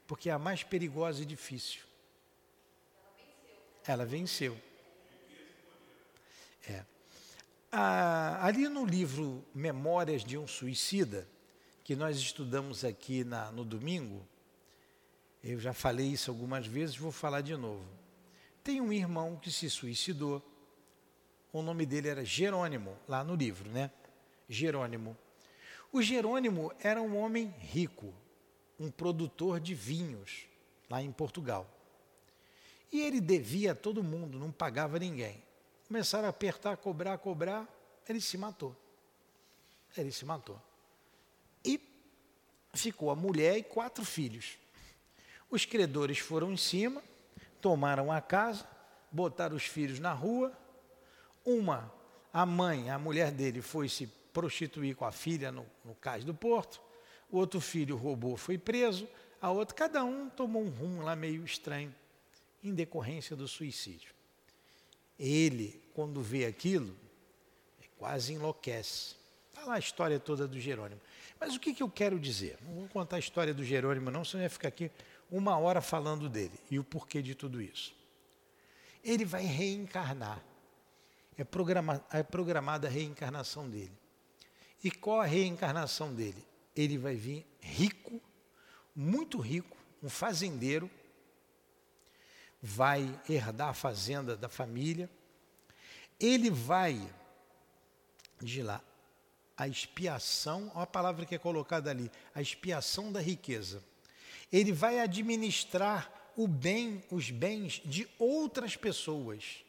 porque 0.07 0.29
é 0.29 0.33
a 0.33 0.39
mais 0.39 0.63
perigosa 0.63 1.21
e 1.21 1.25
difícil. 1.25 1.83
Ela 3.85 4.05
venceu. 4.05 4.53
É. 4.53 4.74
Ah, 7.77 8.39
ali 8.41 8.69
no 8.69 8.85
livro 8.85 9.43
Memórias 9.53 10.23
de 10.23 10.37
um 10.37 10.47
Suicida, 10.47 11.27
que 11.83 11.93
nós 11.93 12.15
estudamos 12.15 12.85
aqui 12.85 13.25
na, 13.25 13.51
no 13.51 13.65
domingo, 13.65 14.25
eu 15.43 15.59
já 15.59 15.73
falei 15.73 16.07
isso 16.07 16.31
algumas 16.31 16.65
vezes, 16.65 16.95
vou 16.95 17.11
falar 17.11 17.41
de 17.41 17.53
novo. 17.57 17.83
Tem 18.63 18.79
um 18.79 18.93
irmão 18.93 19.35
que 19.35 19.51
se 19.51 19.69
suicidou, 19.69 20.41
o 21.51 21.61
nome 21.61 21.85
dele 21.85 22.07
era 22.07 22.23
Jerônimo, 22.23 22.97
lá 23.09 23.25
no 23.25 23.35
livro, 23.35 23.69
né? 23.69 23.91
Jerônimo. 24.47 25.17
O 25.91 26.01
Jerônimo 26.01 26.71
era 26.79 27.01
um 27.01 27.17
homem 27.17 27.53
rico, 27.59 28.13
um 28.79 28.89
produtor 28.89 29.59
de 29.59 29.75
vinhos, 29.75 30.45
lá 30.89 31.01
em 31.01 31.11
Portugal. 31.11 31.69
E 32.89 33.01
ele 33.01 33.19
devia 33.19 33.73
a 33.73 33.75
todo 33.75 34.01
mundo, 34.01 34.39
não 34.39 34.49
pagava 34.49 34.97
ninguém. 34.97 35.43
Começaram 35.87 36.25
a 36.25 36.29
apertar, 36.29 36.77
cobrar, 36.77 37.17
cobrar, 37.17 37.67
ele 38.07 38.19
se 38.19 38.37
matou. 38.37 38.75
Ele 39.95 40.11
se 40.11 40.25
matou. 40.25 40.59
E 41.63 41.79
ficou 42.73 43.11
a 43.11 43.15
mulher 43.15 43.57
e 43.57 43.63
quatro 43.63 44.03
filhos. 44.03 44.57
Os 45.49 45.63
credores 45.63 46.17
foram 46.17 46.51
em 46.51 46.57
cima, 46.57 47.03
tomaram 47.61 48.11
a 48.11 48.19
casa, 48.19 48.67
botaram 49.11 49.55
os 49.55 49.65
filhos 49.65 49.99
na 49.99 50.11
rua. 50.11 50.51
Uma, 51.45 51.91
a 52.33 52.45
mãe, 52.45 52.89
a 52.89 52.97
mulher 52.97 53.31
dele, 53.31 53.61
foi 53.61 53.87
se 53.87 54.07
prostituir 54.33 54.95
com 54.95 55.05
a 55.05 55.11
filha 55.11 55.51
no, 55.51 55.65
no 55.83 55.93
cais 55.95 56.25
do 56.25 56.33
porto. 56.33 56.81
O 57.31 57.37
outro 57.37 57.61
filho 57.61 57.95
roubou, 57.95 58.35
foi 58.35 58.57
preso. 58.57 59.07
A 59.39 59.51
outra, 59.51 59.75
cada 59.75 60.03
um 60.03 60.29
tomou 60.29 60.63
um 60.63 60.69
rumo 60.69 61.03
lá 61.03 61.15
meio 61.15 61.45
estranho, 61.45 61.93
em 62.63 62.73
decorrência 62.73 63.35
do 63.35 63.47
suicídio. 63.47 64.14
Ele, 65.19 65.81
quando 65.93 66.21
vê 66.21 66.45
aquilo, 66.45 66.95
quase 67.97 68.33
enlouquece. 68.33 69.15
Está 69.49 69.65
lá 69.65 69.75
a 69.75 69.79
história 69.79 70.19
toda 70.19 70.47
do 70.47 70.59
Jerônimo. 70.59 71.01
Mas 71.39 71.55
o 71.55 71.59
que, 71.59 71.73
que 71.73 71.83
eu 71.83 71.89
quero 71.89 72.19
dizer? 72.19 72.57
Não 72.61 72.75
vou 72.75 72.87
contar 72.87 73.15
a 73.15 73.19
história 73.19 73.53
do 73.53 73.63
Jerônimo, 73.63 74.11
não, 74.11 74.23
senão 74.23 74.43
ia 74.43 74.49
ficar 74.49 74.67
aqui 74.67 74.91
uma 75.31 75.57
hora 75.57 75.81
falando 75.81 76.29
dele 76.29 76.59
e 76.69 76.77
o 76.77 76.83
porquê 76.83 77.21
de 77.21 77.35
tudo 77.35 77.61
isso. 77.61 77.95
Ele 79.03 79.25
vai 79.25 79.43
reencarnar. 79.43 80.41
É, 81.37 81.43
programa, 81.43 82.03
é 82.11 82.23
programada 82.23 82.87
a 82.87 82.91
reencarnação 82.91 83.69
dele. 83.69 83.91
E 84.83 84.89
qual 84.89 85.21
a 85.21 85.25
reencarnação 85.25 86.13
dele? 86.13 86.45
Ele 86.75 86.97
vai 86.97 87.15
vir 87.15 87.45
rico, 87.59 88.21
muito 88.95 89.39
rico, 89.39 89.75
um 90.01 90.09
fazendeiro, 90.09 90.89
vai 92.65 93.19
herdar 93.29 93.69
a 93.69 93.73
fazenda 93.73 94.35
da 94.35 94.49
família. 94.49 95.09
Ele 96.19 96.49
vai, 96.49 97.07
de 98.41 98.61
lá, 98.61 98.81
a 99.57 99.67
expiação, 99.67 100.71
olha 100.73 100.83
a 100.83 100.87
palavra 100.87 101.25
que 101.25 101.35
é 101.35 101.37
colocada 101.39 101.89
ali, 101.89 102.11
a 102.33 102.41
expiação 102.41 103.11
da 103.11 103.21
riqueza 103.21 103.81
ele 104.51 104.71
vai 104.71 104.99
administrar 104.99 106.31
o 106.35 106.47
bem, 106.47 107.03
os 107.11 107.31
bens 107.31 107.81
de 107.83 108.07
outras 108.17 108.75
pessoas. 108.75 109.63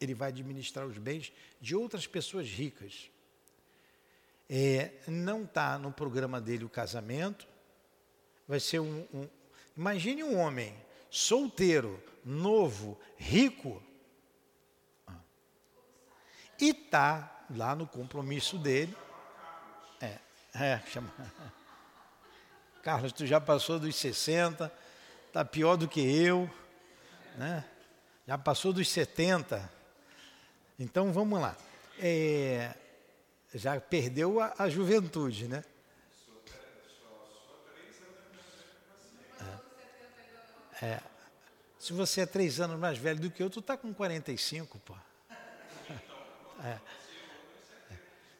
Ele 0.00 0.14
vai 0.14 0.28
administrar 0.28 0.86
os 0.86 0.98
bens 0.98 1.32
de 1.60 1.74
outras 1.74 2.06
pessoas 2.06 2.48
ricas. 2.48 3.10
É, 4.48 4.92
não 5.06 5.44
está 5.44 5.78
no 5.78 5.92
programa 5.92 6.40
dele 6.40 6.64
o 6.64 6.68
casamento. 6.68 7.46
Vai 8.46 8.60
ser 8.60 8.80
um, 8.80 9.06
um. 9.14 9.28
Imagine 9.76 10.22
um 10.24 10.38
homem 10.38 10.74
solteiro, 11.10 12.02
novo, 12.24 12.98
rico, 13.16 13.82
e 16.60 16.70
está 16.70 17.44
lá 17.50 17.74
no 17.74 17.86
compromisso 17.86 18.56
dele. 18.56 18.96
É, 20.00 20.18
é, 20.54 20.80
chama. 20.86 21.12
Carlos, 22.82 23.12
tu 23.12 23.26
já 23.26 23.40
passou 23.40 23.78
dos 23.78 23.96
60, 23.96 24.72
está 25.26 25.44
pior 25.44 25.76
do 25.76 25.88
que 25.88 26.00
eu, 26.00 26.50
né? 27.36 27.64
já 28.26 28.38
passou 28.38 28.72
dos 28.72 28.88
70. 28.88 29.70
Então 30.78 31.12
vamos 31.12 31.40
lá. 31.40 31.56
É, 31.98 32.74
já 33.54 33.80
perdeu 33.80 34.40
a, 34.40 34.54
a 34.58 34.68
juventude, 34.68 35.48
né? 35.48 35.64
É. 40.80 41.11
Se 41.82 41.92
você 41.92 42.20
é 42.20 42.26
três 42.26 42.60
anos 42.60 42.78
mais 42.78 42.96
velho 42.96 43.18
do 43.18 43.28
que 43.28 43.42
eu, 43.42 43.50
tu 43.50 43.58
está 43.58 43.76
com 43.76 43.92
45, 43.92 44.78
pô. 44.78 44.94
É. 46.62 46.78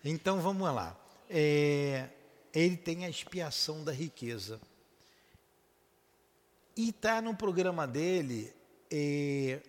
Então 0.05 0.41
vamos 0.41 0.73
lá. 0.73 0.97
É, 1.29 2.09
ele 2.55 2.77
tem 2.77 3.05
a 3.05 3.09
expiação 3.09 3.83
da 3.83 3.91
riqueza. 3.91 4.61
E 6.77 6.91
está 6.91 7.21
no 7.21 7.35
programa 7.35 7.85
dele 7.85 8.55
é, 8.89 9.61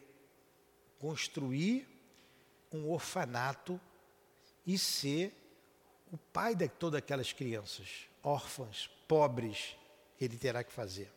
construir 1.00 1.88
um 2.72 2.92
orfanato 2.92 3.82
e 4.68 4.78
ser 4.78 5.34
o 6.12 6.18
pai 6.32 6.54
de 6.54 6.68
todas 6.68 7.00
aquelas 7.00 7.34
crianças, 7.34 8.08
órfãs, 8.22 8.88
pobres, 9.08 9.76
ele 10.22 10.38
terá 10.38 10.64
que 10.64 10.72
fazer. 10.72 11.12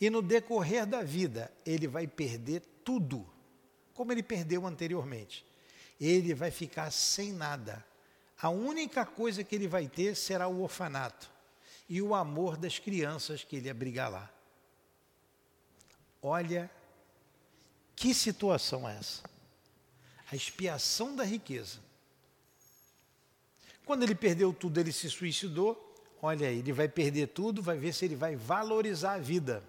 E 0.00 0.08
no 0.08 0.22
decorrer 0.22 0.86
da 0.86 1.02
vida, 1.02 1.52
ele 1.64 1.86
vai 1.86 2.06
perder 2.06 2.62
tudo, 2.84 3.26
como 3.92 4.12
ele 4.12 4.22
perdeu 4.22 4.66
anteriormente. 4.66 5.44
Ele 6.00 6.34
vai 6.34 6.50
ficar 6.50 6.90
sem 6.90 7.32
nada 7.32 7.84
a 8.42 8.48
única 8.48 9.04
coisa 9.04 9.44
que 9.44 9.54
ele 9.54 9.68
vai 9.68 9.86
ter 9.86 10.16
será 10.16 10.48
o 10.48 10.62
orfanato 10.62 11.30
e 11.88 12.00
o 12.00 12.14
amor 12.14 12.56
das 12.56 12.78
crianças 12.78 13.44
que 13.44 13.56
ele 13.56 13.68
abrigar 13.68 14.10
lá. 14.10 14.30
Olha 16.22 16.70
que 17.94 18.14
situação 18.14 18.88
é 18.88 18.96
essa. 18.96 19.22
A 20.32 20.36
expiação 20.36 21.14
da 21.14 21.24
riqueza. 21.24 21.80
Quando 23.84 24.04
ele 24.04 24.14
perdeu 24.14 24.54
tudo, 24.54 24.80
ele 24.80 24.92
se 24.92 25.10
suicidou. 25.10 25.86
Olha 26.22 26.46
ele 26.46 26.72
vai 26.72 26.88
perder 26.88 27.28
tudo, 27.28 27.62
vai 27.62 27.76
ver 27.76 27.92
se 27.92 28.06
ele 28.06 28.16
vai 28.16 28.36
valorizar 28.36 29.14
a 29.14 29.18
vida. 29.18 29.62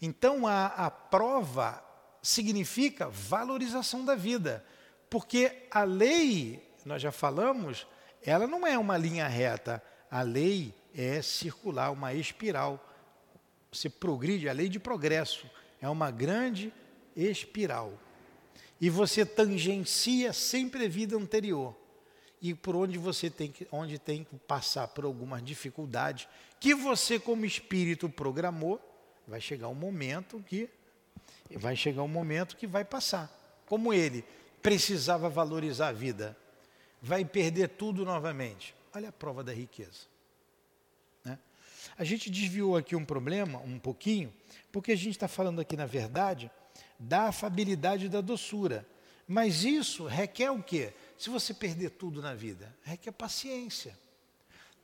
Então 0.00 0.46
a, 0.46 0.66
a 0.66 0.90
prova 0.90 1.84
significa 2.22 3.08
valorização 3.08 4.04
da 4.04 4.14
vida, 4.14 4.64
porque 5.08 5.66
a 5.70 5.82
lei 5.82 6.70
nós 6.84 7.02
já 7.02 7.12
falamos, 7.12 7.86
ela 8.22 8.46
não 8.46 8.66
é 8.66 8.78
uma 8.78 8.96
linha 8.96 9.26
reta. 9.26 9.82
A 10.10 10.22
lei 10.22 10.74
é 10.94 11.22
circular, 11.22 11.90
uma 11.90 12.14
espiral. 12.14 12.84
Você 13.70 13.88
progride, 13.88 14.48
a 14.48 14.52
lei 14.52 14.68
de 14.68 14.78
progresso 14.78 15.48
é 15.80 15.88
uma 15.88 16.10
grande 16.10 16.72
espiral. 17.14 17.92
E 18.80 18.88
você 18.88 19.24
tangencia 19.24 20.32
sempre 20.32 20.86
a 20.86 20.88
vida 20.88 21.16
anterior. 21.16 21.76
E 22.42 22.54
por 22.54 22.74
onde 22.74 22.98
você 22.98 23.28
tem 23.28 23.52
que, 23.52 23.68
onde 23.70 23.98
tem 23.98 24.24
que 24.24 24.36
passar 24.38 24.88
por 24.88 25.04
algumas 25.04 25.44
dificuldades 25.44 26.26
que 26.58 26.74
você 26.74 27.18
como 27.18 27.44
espírito 27.44 28.08
programou, 28.08 28.80
vai 29.30 29.40
chegar 29.40 29.68
um 29.68 29.74
momento 29.74 30.42
que 30.42 30.68
vai 31.56 31.76
chegar 31.76 32.02
um 32.02 32.08
momento 32.08 32.56
que 32.56 32.66
vai 32.66 32.84
passar. 32.84 33.30
Como 33.66 33.94
ele 33.94 34.24
precisava 34.60 35.28
valorizar 35.28 35.88
a 35.88 35.92
vida, 35.92 36.36
vai 37.00 37.24
perder 37.24 37.68
tudo 37.68 38.04
novamente. 38.04 38.74
Olha 38.92 39.08
a 39.08 39.12
prova 39.12 39.44
da 39.44 39.52
riqueza. 39.52 40.08
Né? 41.24 41.38
A 41.96 42.02
gente 42.02 42.28
desviou 42.28 42.76
aqui 42.76 42.96
um 42.96 43.04
problema, 43.04 43.58
um 43.60 43.78
pouquinho, 43.78 44.34
porque 44.72 44.92
a 44.92 44.96
gente 44.96 45.10
está 45.10 45.28
falando 45.28 45.60
aqui, 45.60 45.76
na 45.76 45.86
verdade, 45.86 46.50
da 46.98 47.28
afabilidade 47.28 48.08
da 48.08 48.20
doçura. 48.20 48.86
Mas 49.26 49.62
isso 49.62 50.06
requer 50.06 50.50
o 50.50 50.60
quê? 50.60 50.92
Se 51.16 51.30
você 51.30 51.54
perder 51.54 51.90
tudo 51.90 52.20
na 52.20 52.34
vida, 52.34 52.74
requer 52.82 53.12
paciência. 53.12 53.96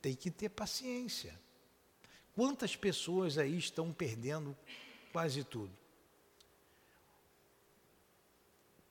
Tem 0.01 0.15
que 0.15 0.31
ter 0.31 0.49
paciência. 0.49 1.37
Quantas 2.37 2.75
pessoas 2.75 3.39
aí 3.39 3.57
estão 3.57 3.91
perdendo 3.91 4.55
quase 5.11 5.43
tudo? 5.43 5.71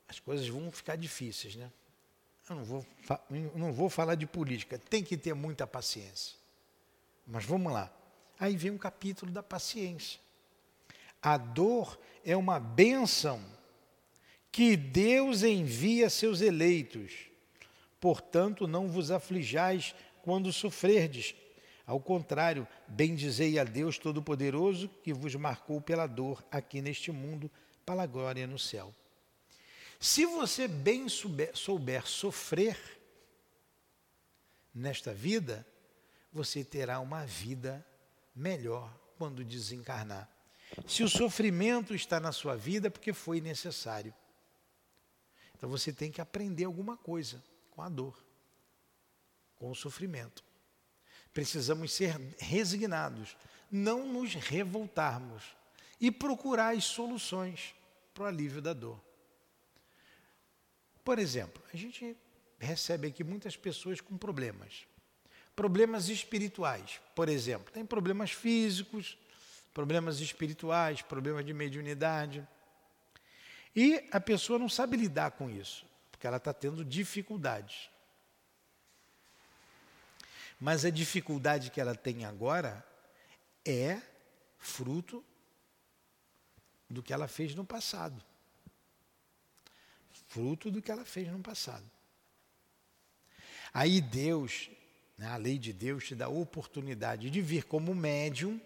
As 0.05 0.19
coisas 0.19 0.45
vão 0.49 0.69
ficar 0.69 0.97
difíceis, 0.97 1.55
né? 1.55 1.71
Eu 2.49 2.57
não 2.57 2.65
vou, 2.65 2.85
não 3.55 3.71
vou 3.71 3.89
falar 3.89 4.15
de 4.15 4.27
política, 4.27 4.77
tem 4.77 5.01
que 5.01 5.15
ter 5.15 5.33
muita 5.33 5.65
paciência. 5.65 6.35
Mas 7.25 7.45
vamos 7.45 7.71
lá. 7.71 7.89
Aí 8.37 8.57
vem 8.57 8.71
um 8.71 8.77
capítulo 8.77 9.31
da 9.31 9.41
paciência. 9.41 10.19
A 11.21 11.37
dor 11.37 11.97
é 12.25 12.35
uma 12.35 12.59
bênção 12.59 13.41
que 14.51 14.75
Deus 14.75 15.43
envia 15.43 16.07
a 16.07 16.09
seus 16.09 16.41
eleitos. 16.41 17.13
Portanto, 17.97 18.67
não 18.67 18.89
vos 18.89 19.09
aflijais 19.09 19.95
quando 20.21 20.51
sofrerdes. 20.51 21.33
Ao 21.87 22.01
contrário, 22.01 22.67
bendizei 22.85 23.57
a 23.57 23.63
Deus 23.63 23.97
Todo-Poderoso 23.97 24.89
que 25.01 25.13
vos 25.13 25.33
marcou 25.35 25.79
pela 25.79 26.05
dor 26.05 26.45
aqui 26.51 26.81
neste 26.81 27.13
mundo 27.13 27.49
para 27.85 28.03
a 28.03 28.05
glória 28.05 28.45
no 28.45 28.59
céu. 28.59 28.93
Se 29.97 30.25
você 30.25 30.67
bem 30.67 31.07
souber, 31.07 32.05
sofrer 32.05 32.77
nesta 34.75 35.13
vida, 35.13 35.65
você 36.31 36.61
terá 36.61 36.99
uma 36.99 37.25
vida 37.25 37.83
melhor 38.35 38.93
quando 39.17 39.41
desencarnar. 39.41 40.29
Se 40.85 41.03
o 41.03 41.09
sofrimento 41.09 41.95
está 41.95 42.19
na 42.19 42.33
sua 42.33 42.57
vida, 42.57 42.87
é 42.87 42.89
porque 42.89 43.13
foi 43.13 43.39
necessário. 43.39 44.13
Então 45.55 45.69
você 45.69 45.93
tem 45.93 46.11
que 46.11 46.19
aprender 46.19 46.65
alguma 46.65 46.97
coisa 46.97 47.41
com 47.71 47.81
a 47.81 47.87
dor, 47.87 48.21
com 49.55 49.71
o 49.71 49.75
sofrimento. 49.75 50.46
Precisamos 51.37 51.93
ser 51.93 52.19
resignados, 52.39 53.37
não 53.69 54.11
nos 54.11 54.33
revoltarmos 54.33 55.43
e 56.01 56.09
procurar 56.09 56.75
as 56.75 56.85
soluções 56.85 57.75
para 58.11 58.23
o 58.23 58.25
alívio 58.25 58.59
da 58.59 58.73
dor. 58.73 58.99
Por 61.05 61.19
exemplo, 61.19 61.61
a 61.71 61.77
gente 61.77 62.17
recebe 62.57 63.09
aqui 63.09 63.23
muitas 63.23 63.55
pessoas 63.55 64.01
com 64.01 64.17
problemas. 64.17 64.87
Problemas 65.55 66.09
espirituais, 66.09 66.99
por 67.13 67.29
exemplo. 67.29 67.71
Tem 67.71 67.85
problemas 67.85 68.31
físicos, 68.31 69.15
problemas 69.75 70.19
espirituais, 70.19 71.03
problemas 71.03 71.45
de 71.45 71.53
mediunidade. 71.53 72.47
E 73.75 74.09
a 74.11 74.19
pessoa 74.19 74.57
não 74.57 74.67
sabe 74.67 74.97
lidar 74.97 75.29
com 75.29 75.51
isso, 75.51 75.85
porque 76.11 76.25
ela 76.25 76.37
está 76.37 76.51
tendo 76.51 76.83
dificuldades. 76.83 77.91
Mas 80.59 80.85
a 80.85 80.89
dificuldade 80.89 81.69
que 81.69 81.79
ela 81.79 81.95
tem 81.95 82.25
agora 82.25 82.85
é 83.65 84.01
fruto 84.57 85.23
do 86.89 87.03
que 87.03 87.13
ela 87.13 87.27
fez 87.27 87.53
no 87.53 87.65
passado. 87.65 88.23
Fruto 90.27 90.71
do 90.71 90.81
que 90.81 90.91
ela 90.91 91.05
fez 91.05 91.27
no 91.27 91.39
passado. 91.39 91.89
Aí 93.73 94.01
Deus, 94.01 94.69
né, 95.17 95.27
a 95.27 95.37
lei 95.37 95.57
de 95.59 95.71
Deus, 95.71 96.05
te 96.05 96.15
dá 96.15 96.25
a 96.25 96.29
oportunidade 96.29 97.29
de 97.29 97.41
vir 97.41 97.65
como 97.65 97.93
médium, 97.93 98.59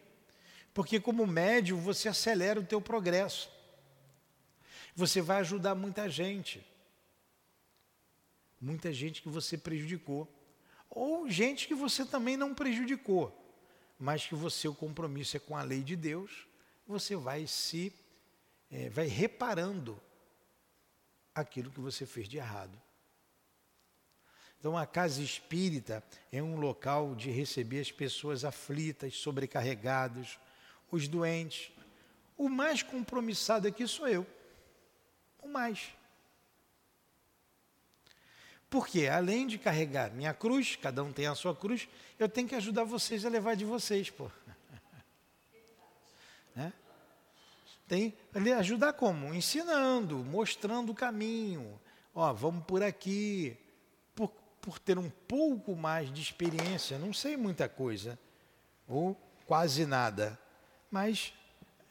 porque 0.73 0.99
como 0.99 1.27
médium 1.27 1.79
você 1.81 2.07
acelera 2.07 2.59
o 2.59 2.65
teu 2.65 2.79
progresso. 2.79 3.51
Você 4.95 5.21
vai 5.21 5.37
ajudar 5.37 5.75
muita 5.75 6.07
gente. 6.09 6.65
Muita 8.59 8.93
gente 8.93 9.21
que 9.21 9.29
você 9.29 9.57
prejudicou. 9.57 10.31
Ou 10.91 11.29
gente 11.29 11.67
que 11.67 11.73
você 11.73 12.05
também 12.05 12.35
não 12.35 12.53
prejudicou, 12.53 13.35
mas 13.97 14.25
que 14.25 14.35
você, 14.35 14.67
o 14.67 14.75
compromisso 14.75 15.37
é 15.37 15.39
com 15.39 15.55
a 15.55 15.63
lei 15.63 15.81
de 15.81 15.95
Deus, 15.95 16.45
você 16.85 17.15
vai 17.15 17.47
se, 17.47 17.93
é, 18.69 18.89
vai 18.89 19.07
reparando 19.07 19.99
aquilo 21.33 21.71
que 21.71 21.79
você 21.79 22.05
fez 22.05 22.27
de 22.27 22.37
errado. 22.37 22.77
Então, 24.59 24.77
a 24.77 24.85
casa 24.85 25.23
espírita 25.23 26.03
é 26.31 26.43
um 26.43 26.57
local 26.57 27.15
de 27.15 27.31
receber 27.31 27.79
as 27.79 27.91
pessoas 27.91 28.43
aflitas, 28.45 29.15
sobrecarregadas, 29.15 30.37
os 30.91 31.07
doentes. 31.07 31.71
O 32.37 32.47
mais 32.49 32.83
compromissado 32.83 33.67
aqui 33.67 33.87
sou 33.87 34.07
eu. 34.07 34.27
O 35.41 35.47
mais. 35.47 35.93
Porque, 38.71 39.05
além 39.07 39.47
de 39.47 39.57
carregar 39.57 40.11
minha 40.11 40.33
cruz, 40.33 40.77
cada 40.77 41.03
um 41.03 41.11
tem 41.11 41.27
a 41.27 41.35
sua 41.35 41.53
cruz, 41.53 41.89
eu 42.17 42.29
tenho 42.29 42.47
que 42.47 42.55
ajudar 42.55 42.85
vocês 42.85 43.25
a 43.25 43.29
levar 43.29 43.53
de 43.53 43.65
vocês, 43.65 44.09
pô. 44.09 44.31
Né? 46.55 46.73
Tem 47.87 48.13
ajudar 48.57 48.91
como? 48.93 49.33
Ensinando, 49.33 50.17
mostrando 50.17 50.91
o 50.91 50.95
caminho. 50.95 51.79
Ó, 52.15 52.31
vamos 52.33 52.65
por 52.65 52.83
aqui. 52.83 53.57
Por, 54.15 54.29
por 54.61 54.79
ter 54.79 54.97
um 54.97 55.09
pouco 55.09 55.75
mais 55.75 56.11
de 56.11 56.21
experiência, 56.21 56.97
não 56.97 57.13
sei 57.13 57.35
muita 57.37 57.69
coisa, 57.69 58.19
ou 58.87 59.17
quase 59.45 59.85
nada, 59.85 60.37
mas 60.89 61.33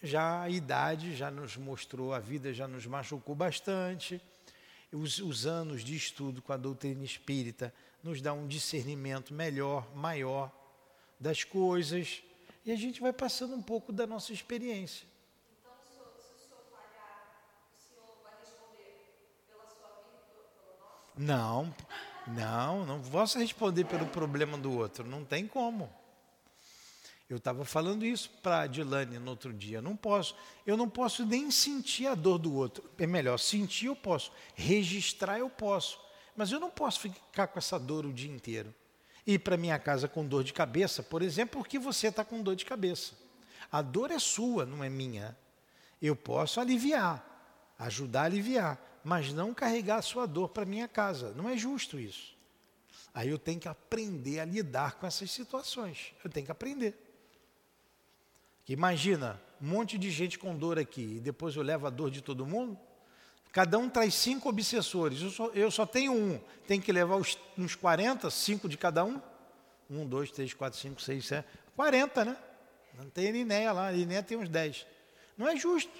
já 0.03 0.43
a 0.43 0.49
idade 0.51 1.15
já 1.15 1.31
nos 1.31 1.57
mostrou, 1.57 2.13
a 2.13 2.19
vida 2.19 2.53
já 2.53 2.67
nos 2.69 2.87
machucou 2.87 3.35
bastante. 3.35 4.21
Os, 4.93 5.19
os 5.19 5.47
anos 5.47 5.85
de 5.85 5.95
estudo 5.95 6.43
com 6.43 6.53
a 6.53 6.57
doutrina 6.57 7.05
espírita 7.05 7.73
nos 8.03 8.21
dá 8.21 8.33
um 8.33 8.47
discernimento 8.47 9.33
melhor, 9.33 9.95
maior 9.95 10.51
das 11.19 11.45
coisas, 11.45 12.23
e 12.65 12.73
a 12.73 12.77
gente 12.77 13.01
vai 13.01 13.13
passando 13.13 13.55
um 13.55 13.63
pouco 13.63 13.93
da 13.93 14.07
nossa 14.07 14.33
experiência. 14.33 15.07
Não, 21.17 21.75
não, 22.27 22.87
não 22.87 23.03
posso 23.03 23.39
responder 23.39 23.85
pelo 23.85 24.07
problema 24.07 24.57
do 24.57 24.73
outro, 24.73 25.05
não 25.05 25.25
tem 25.25 25.47
como. 25.47 26.00
Eu 27.31 27.37
estava 27.37 27.65
falando 27.65 28.05
isso 28.05 28.29
para 28.43 28.63
a 28.63 28.67
Dilane 28.67 29.19
no 29.19 29.31
outro 29.31 29.53
dia. 29.53 29.81
Não 29.81 29.97
posso, 29.97 30.35
eu 30.67 30.77
não 30.77 30.89
posso 30.91 31.25
nem 31.25 31.51
sentir 31.51 32.09
a 32.09 32.15
dor 32.15 32.39
do 32.39 32.53
outro. 32.53 32.85
É 32.99 33.07
melhor, 33.07 33.39
sentir 33.39 33.87
eu 33.87 33.97
posso, 33.97 34.33
registrar 34.55 35.39
eu 35.39 35.49
posso, 35.49 35.99
mas 36.37 36.51
eu 36.51 36.59
não 36.59 36.71
posso 36.71 37.01
ficar 37.01 37.47
com 37.47 37.59
essa 37.59 37.79
dor 37.79 38.05
o 38.05 38.13
dia 38.13 38.31
inteiro. 38.31 38.75
Ir 39.27 39.39
para 39.39 39.57
minha 39.57 39.79
casa 39.79 40.09
com 40.09 40.27
dor 40.27 40.43
de 40.43 40.53
cabeça, 40.53 41.03
por 41.03 41.23
exemplo, 41.23 41.61
porque 41.61 41.79
você 41.79 42.09
está 42.09 42.25
com 42.25 42.43
dor 42.43 42.57
de 42.57 42.65
cabeça. 42.65 43.15
A 43.71 43.81
dor 43.81 44.11
é 44.11 44.19
sua, 44.19 44.67
não 44.67 44.83
é 44.83 44.91
minha. 44.91 45.37
Eu 46.03 46.17
posso 46.17 46.61
aliviar, 46.61 47.25
ajudar 47.79 48.23
a 48.23 48.25
aliviar 48.25 48.91
mas 49.03 49.33
não 49.33 49.55
carregar 49.55 49.97
a 49.97 50.03
sua 50.03 50.27
dor 50.27 50.51
para 50.51 50.67
minha 50.67 50.87
casa. 50.87 51.33
Não 51.33 51.49
é 51.49 51.57
justo 51.57 51.99
isso. 51.99 52.37
Aí 53.13 53.29
eu 53.29 53.39
tenho 53.39 53.59
que 53.59 53.69
aprender 53.69 54.41
a 54.41 54.45
lidar 54.45 54.99
com 54.99 55.07
essas 55.07 55.31
situações. 55.31 56.13
Eu 56.23 56.31
tenho 56.31 56.47
que 56.47 56.53
aprender. 56.53 57.10
Imagina, 58.69 59.41
um 59.61 59.67
monte 59.67 59.99
de 59.99 60.11
gente 60.11 60.39
com 60.39 60.57
dor 60.57 60.79
aqui 60.79 61.17
e 61.17 61.21
depois 61.21 61.57
eu 61.57 61.63
levo 61.63 61.87
a 61.87 61.91
dor 61.91 62.11
de 62.11 62.21
todo 62.21 62.47
mundo. 62.47 62.79
Cada 63.53 63.79
um 63.79 63.89
traz 63.89 64.15
cinco 64.15 64.49
obsessores. 64.49 65.21
Eu 65.21 65.31
só, 65.31 65.47
eu 65.49 65.71
só 65.71 65.85
tenho 65.85 66.13
um. 66.13 66.41
Tem 66.67 66.81
que 66.81 66.93
levar 66.93 67.17
os, 67.17 67.37
uns 67.59 67.75
40, 67.75 68.31
cinco 68.31 68.69
de 68.69 68.77
cada 68.77 69.05
um. 69.05 69.21
Um, 69.91 70.07
dois, 70.07 70.31
três, 70.31 70.55
quatro, 70.55 70.79
cinco, 70.79 71.03
seis, 71.03 71.27
sete. 71.27 71.49
40, 71.75 72.25
né? 72.25 72.37
Não 72.97 73.11
tem 73.11 73.33
Linéia 73.33 73.73
lá. 73.73 73.91
Linéia 73.91 74.23
tem 74.23 74.37
uns 74.37 74.49
10. 74.49 74.87
Não 75.37 75.49
é 75.49 75.57
justo. 75.57 75.93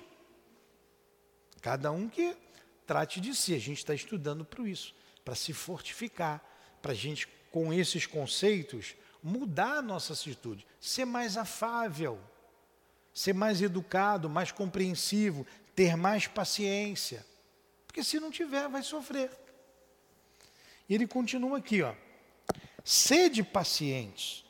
Cada 1.61 1.91
um 1.91 2.09
que 2.09 2.37
trate 2.87 3.21
de 3.21 3.35
si. 3.35 3.55
A 3.55 3.59
gente 3.59 3.79
está 3.79 3.95
estudando 3.95 4.45
para 4.45 4.69
isso, 4.69 4.95
para 5.25 5.35
se 5.35 5.53
fortificar, 5.53 6.41
para 6.81 6.93
a 6.93 6.95
gente, 6.95 7.27
com 7.51 7.73
esses 7.73 8.07
conceitos, 8.07 8.95
mudar 9.23 9.79
a 9.79 9.83
nossa 9.83 10.13
atitude, 10.13 10.67
ser 10.81 11.05
mais 11.05 11.37
afável, 11.37 12.19
ser 13.13 13.35
mais 13.35 13.61
educado, 13.61 14.29
mais 14.29 14.53
compreensivo, 14.53 15.47
ter 15.75 15.97
mais 15.97 16.27
paciência. 16.27 17.25
Porque 17.87 18.05
se 18.05 18.21
não 18.21 18.31
tiver, 18.31 18.69
vai 18.69 18.83
sofrer. 18.83 19.31
E 20.89 20.95
ele 20.95 21.07
continua 21.07 21.59
aqui, 21.59 21.83
ó. 21.83 21.95
Sede 22.85 23.43
pacientes. 23.43 24.45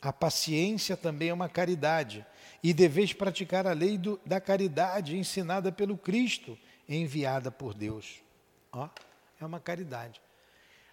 A 0.00 0.12
paciência 0.12 0.96
também 0.96 1.28
é 1.28 1.34
uma 1.34 1.48
caridade. 1.48 2.24
E 2.62 2.72
deveis 2.72 3.12
praticar 3.12 3.66
a 3.66 3.72
lei 3.72 3.98
do, 3.98 4.20
da 4.24 4.40
caridade 4.40 5.16
ensinada 5.16 5.72
pelo 5.72 5.96
Cristo 5.96 6.58
enviada 6.88 7.50
por 7.50 7.74
Deus. 7.74 8.20
Ó, 8.72 8.88
é 9.40 9.44
uma 9.44 9.60
caridade. 9.60 10.20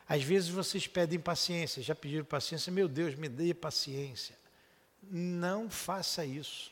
Às 0.08 0.24
vezes 0.24 0.50
vocês 0.50 0.88
pedem 0.88 1.20
paciência, 1.20 1.84
já 1.84 1.94
pediram 1.94 2.26
paciência, 2.26 2.72
meu 2.72 2.88
Deus, 2.88 3.16
me 3.16 3.30
dê 3.30 3.54
paciência. 3.54 4.36
Não 5.04 5.70
faça 5.70 6.26
isso. 6.26 6.72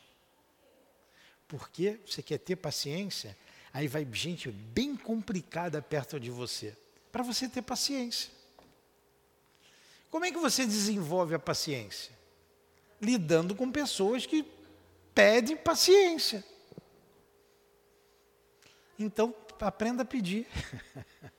Porque 1.46 1.98
você 2.06 2.22
quer 2.22 2.38
ter 2.38 2.56
paciência, 2.56 3.36
aí 3.72 3.88
vai 3.88 4.06
gente 4.12 4.50
bem 4.50 4.96
complicada 4.96 5.80
perto 5.80 6.20
de 6.20 6.30
você, 6.30 6.76
para 7.10 7.22
você 7.22 7.48
ter 7.48 7.62
paciência. 7.62 8.30
Como 10.10 10.24
é 10.24 10.30
que 10.30 10.38
você 10.38 10.66
desenvolve 10.66 11.34
a 11.34 11.38
paciência? 11.38 12.12
Lidando 13.00 13.54
com 13.54 13.70
pessoas 13.70 14.26
que 14.26 14.44
pedem 15.14 15.56
paciência. 15.56 16.44
Então, 18.98 19.34
aprenda 19.60 20.02
a 20.02 20.06
pedir. 20.06 20.46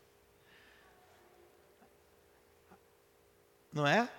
Não 3.72 3.86
é? 3.86 4.10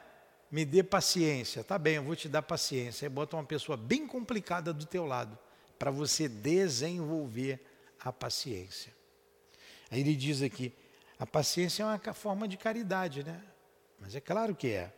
Me 0.51 0.65
dê 0.65 0.83
paciência. 0.83 1.63
Tá 1.63 1.79
bem, 1.79 1.97
eu 1.97 2.03
vou 2.03 2.17
te 2.17 2.29
dar 2.29 2.43
paciência. 2.43 3.07
Aí 3.07 3.09
bota 3.09 3.37
uma 3.37 3.45
pessoa 3.45 3.77
bem 3.77 4.07
complicada 4.07 4.73
do 4.73 4.85
teu 4.85 5.07
lado 5.07 5.39
para 5.79 5.91
você 5.91 6.29
desenvolver 6.29 7.65
a 7.99 8.13
paciência. 8.13 8.93
Aí 9.91 10.01
ele 10.01 10.15
diz 10.15 10.43
aqui, 10.43 10.73
a 11.19 11.27
paciência 11.27 11.83
é 11.83 11.87
uma 11.87 12.15
forma 12.15 12.49
de 12.49 12.57
caridade, 12.57 13.25
né? 13.25 13.43
Mas 13.99 14.15
é 14.15 14.21
claro 14.21 14.55
que 14.55 14.69
é. 14.69 14.93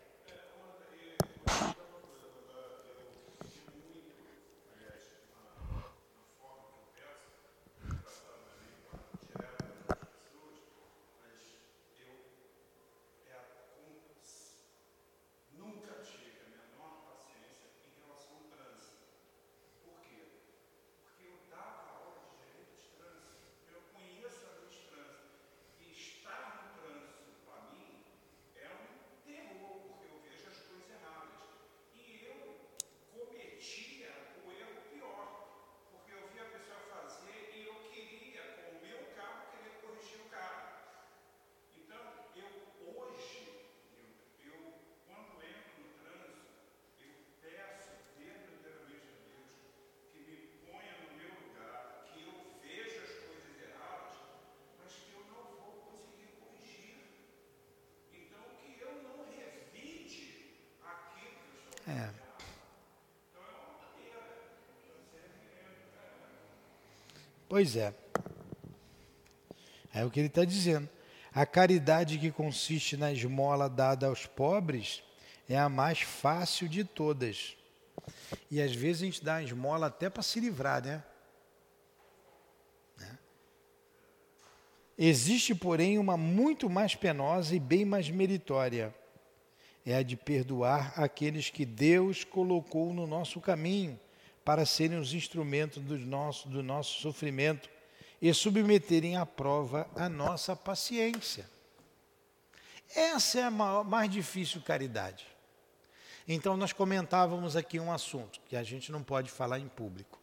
É. 61.87 62.09
Pois 67.49 67.77
é. 67.77 67.95
É 69.93 70.05
o 70.05 70.11
que 70.11 70.21
ele 70.21 70.29
está 70.29 70.45
dizendo. 70.45 70.89
A 71.35 71.45
caridade 71.45 72.19
que 72.19 72.31
consiste 72.31 72.97
na 72.97 73.13
esmola 73.13 73.69
dada 73.69 74.07
aos 74.07 74.27
pobres 74.27 75.03
é 75.49 75.59
a 75.59 75.69
mais 75.69 76.01
fácil 76.01 76.69
de 76.69 76.85
todas. 76.85 77.57
E 78.51 78.61
às 78.61 78.75
vezes 78.75 79.03
a 79.03 79.05
gente 79.07 79.25
dá 79.25 79.37
a 79.37 79.43
esmola 79.43 79.87
até 79.89 80.09
para 80.09 80.23
se 80.23 80.41
livrar, 80.41 80.85
né? 80.85 81.03
né? 82.99 83.19
Existe, 84.97 85.55
porém, 85.55 85.99
uma 85.99 86.17
muito 86.17 86.71
mais 86.71 86.95
penosa 86.95 87.55
e 87.55 87.61
bem 87.61 87.85
mais 87.85 88.09
meritória 88.09 88.95
é 89.85 89.97
a 89.97 90.03
de 90.03 90.17
perdoar 90.17 90.93
aqueles 90.97 91.51
que 91.51 91.65
Deus 91.65 92.25
colocou 92.25 92.93
no 92.95 93.07
nosso 93.07 93.41
caminho 93.41 93.99
para 94.45 94.65
serem 94.65 94.99
os 94.99 95.13
instrumentos 95.13 95.83
do 95.83 95.99
nosso, 95.99 96.49
do 96.49 96.63
nosso 96.63 97.01
sofrimento 97.01 97.69
e 98.21 98.33
submeterem 98.33 99.17
à 99.17 99.27
prova 99.27 99.89
a 99.97 100.09
nossa 100.09 100.55
paciência. 100.55 101.49
Essa 102.95 103.41
é 103.41 103.43
a 103.43 103.51
maior, 103.51 103.85
mais 103.85 104.11
difícil 104.11 104.61
caridade. 104.63 105.27
Então, 106.29 106.57
nós 106.57 106.73
comentávamos 106.73 107.57
aqui 107.57 107.81
um 107.81 107.91
assunto 107.91 108.41
que 108.47 108.55
a 108.55 108.63
gente 108.63 108.93
não 108.93 109.03
pode 109.03 109.31
falar 109.31 109.59
em 109.59 109.69
público. 109.69 110.21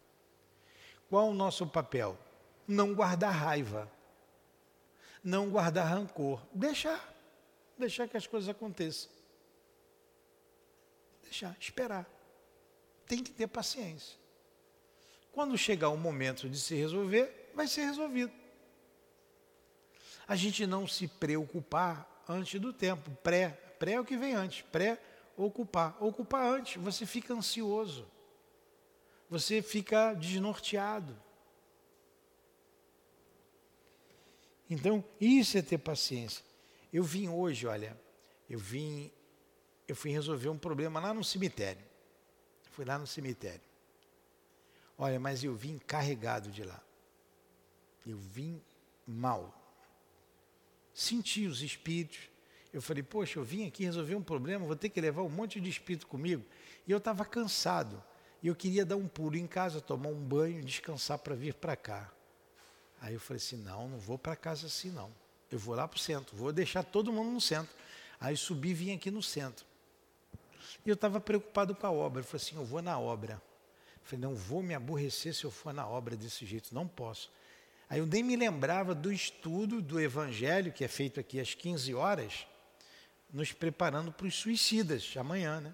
Qual 1.10 1.30
o 1.30 1.34
nosso 1.34 1.68
papel? 1.68 2.18
Não 2.68 2.94
guardar 2.94 3.34
raiva, 3.34 3.92
não 5.24 5.50
guardar 5.50 5.88
rancor, 5.88 6.42
deixar, 6.54 7.14
deixar 7.78 8.08
que 8.08 8.16
as 8.16 8.28
coisas 8.28 8.48
aconteçam. 8.48 9.19
Deixar, 11.30 11.56
esperar. 11.60 12.10
Tem 13.06 13.24
que 13.24 13.32
ter 13.32 13.46
paciência. 13.46 14.18
Quando 15.32 15.56
chegar 15.56 15.90
o 15.90 15.98
momento 15.98 16.50
de 16.50 16.60
se 16.60 16.74
resolver, 16.74 17.52
vai 17.54 17.68
ser 17.68 17.86
resolvido. 17.86 18.34
A 20.28 20.36
gente 20.36 20.66
não 20.66 20.88
se 20.88 21.08
preocupar 21.08 22.24
antes 22.28 22.60
do 22.60 22.74
tempo, 22.74 23.12
pré, 23.24 23.50
pré 23.78 23.94
é 23.94 24.00
o 24.00 24.06
que 24.06 24.18
vem 24.18 24.34
antes, 24.34 24.64
pré 24.72 25.00
ocupar. 25.38 25.96
Ocupar 26.04 26.46
antes, 26.46 26.82
você 26.82 27.06
fica 27.06 27.32
ansioso. 27.34 28.08
Você 29.30 29.62
fica 29.62 30.16
desnorteado. 30.16 31.16
Então, 34.68 35.04
isso 35.22 35.60
é 35.60 35.62
ter 35.62 35.78
paciência. 35.78 36.44
Eu 36.92 37.04
vim 37.04 37.30
hoje, 37.30 37.68
olha, 37.68 37.96
eu 38.50 38.58
vim, 38.58 39.12
eu 39.92 39.96
fui 39.96 40.12
resolver 40.12 40.50
um 40.50 40.58
problema 40.58 41.00
lá 41.00 41.14
no 41.14 41.24
cemitério. 41.24 41.84
Fui 42.72 42.86
lá 42.86 42.98
no 42.98 43.08
cemitério. 43.08 43.62
Olha, 44.98 45.20
mas 45.20 45.44
eu 45.44 45.56
vim 45.56 45.78
carregado 45.80 46.52
de 46.52 46.64
lá. 46.64 46.82
Eu 48.06 48.18
vim 48.18 48.62
mal. 49.08 49.56
Senti 50.94 51.48
os 51.48 51.62
espíritos, 51.62 52.20
eu 52.72 52.82
falei, 52.82 53.02
poxa, 53.02 53.40
eu 53.40 53.44
vim 53.44 53.66
aqui 53.66 53.84
resolver 53.84 54.16
um 54.16 54.22
problema, 54.22 54.66
vou 54.66 54.76
ter 54.76 54.90
que 54.90 55.02
levar 55.02 55.24
um 55.24 55.30
monte 55.30 55.60
de 55.60 55.70
espírito 55.70 56.06
comigo. 56.06 56.46
E 56.88 56.92
eu 56.92 56.98
estava 56.98 57.26
cansado. 57.26 58.04
E 58.44 58.48
eu 58.48 58.56
queria 58.56 58.86
dar 58.86 58.96
um 58.96 59.08
pulo 59.08 59.36
em 59.36 59.48
casa, 59.48 59.82
tomar 59.82 60.10
um 60.10 60.22
banho, 60.22 60.64
descansar 60.64 61.18
para 61.18 61.36
vir 61.36 61.54
para 61.56 61.76
cá. 61.76 62.12
Aí 63.02 63.14
eu 63.14 63.20
falei 63.20 63.38
assim, 63.38 63.58
não, 63.58 63.88
não 63.88 63.98
vou 63.98 64.18
para 64.18 64.36
casa 64.36 64.68
assim 64.68 64.92
não. 64.92 65.12
Eu 65.52 65.58
vou 65.58 65.74
lá 65.74 65.88
para 65.88 65.98
o 65.98 66.00
centro, 66.00 66.38
vou 66.38 66.54
deixar 66.54 66.84
todo 66.84 67.12
mundo 67.12 67.32
no 67.32 67.42
centro. 67.42 67.74
Aí 68.20 68.38
subi 68.38 68.70
e 68.70 68.74
vim 68.74 68.96
aqui 68.96 69.10
no 69.10 69.24
centro. 69.24 69.69
E 70.86 70.90
eu 70.90 70.94
estava 70.94 71.20
preocupado 71.20 71.76
com 71.76 71.88
a 71.88 71.92
obra. 71.92 72.22
Eu 72.22 72.26
falei 72.26 72.46
assim, 72.46 72.56
eu 72.56 72.66
vou 72.66 72.82
na 72.82 73.00
obra. 73.00 73.34
Eu 73.34 74.04
falei, 74.04 74.20
não 74.20 74.36
vou 74.36 74.62
me 74.64 74.74
aborrecer 74.74 75.34
se 75.34 75.44
eu 75.44 75.52
for 75.52 75.74
na 75.74 75.88
obra 75.88 76.16
desse 76.16 76.46
jeito, 76.46 76.74
não 76.74 76.88
posso. 76.88 77.32
Aí 77.90 78.00
eu 78.00 78.06
nem 78.06 78.22
me 78.22 78.36
lembrava 78.36 78.94
do 78.94 79.12
estudo 79.12 79.82
do 79.82 80.00
Evangelho, 80.00 80.72
que 80.72 80.84
é 80.84 80.88
feito 80.88 81.20
aqui 81.20 81.40
às 81.40 81.56
15 81.56 81.94
horas, 81.96 82.48
nos 83.34 83.52
preparando 83.52 84.12
para 84.12 84.28
os 84.28 84.36
suicidas 84.36 85.16
amanhã, 85.18 85.60
né? 85.60 85.74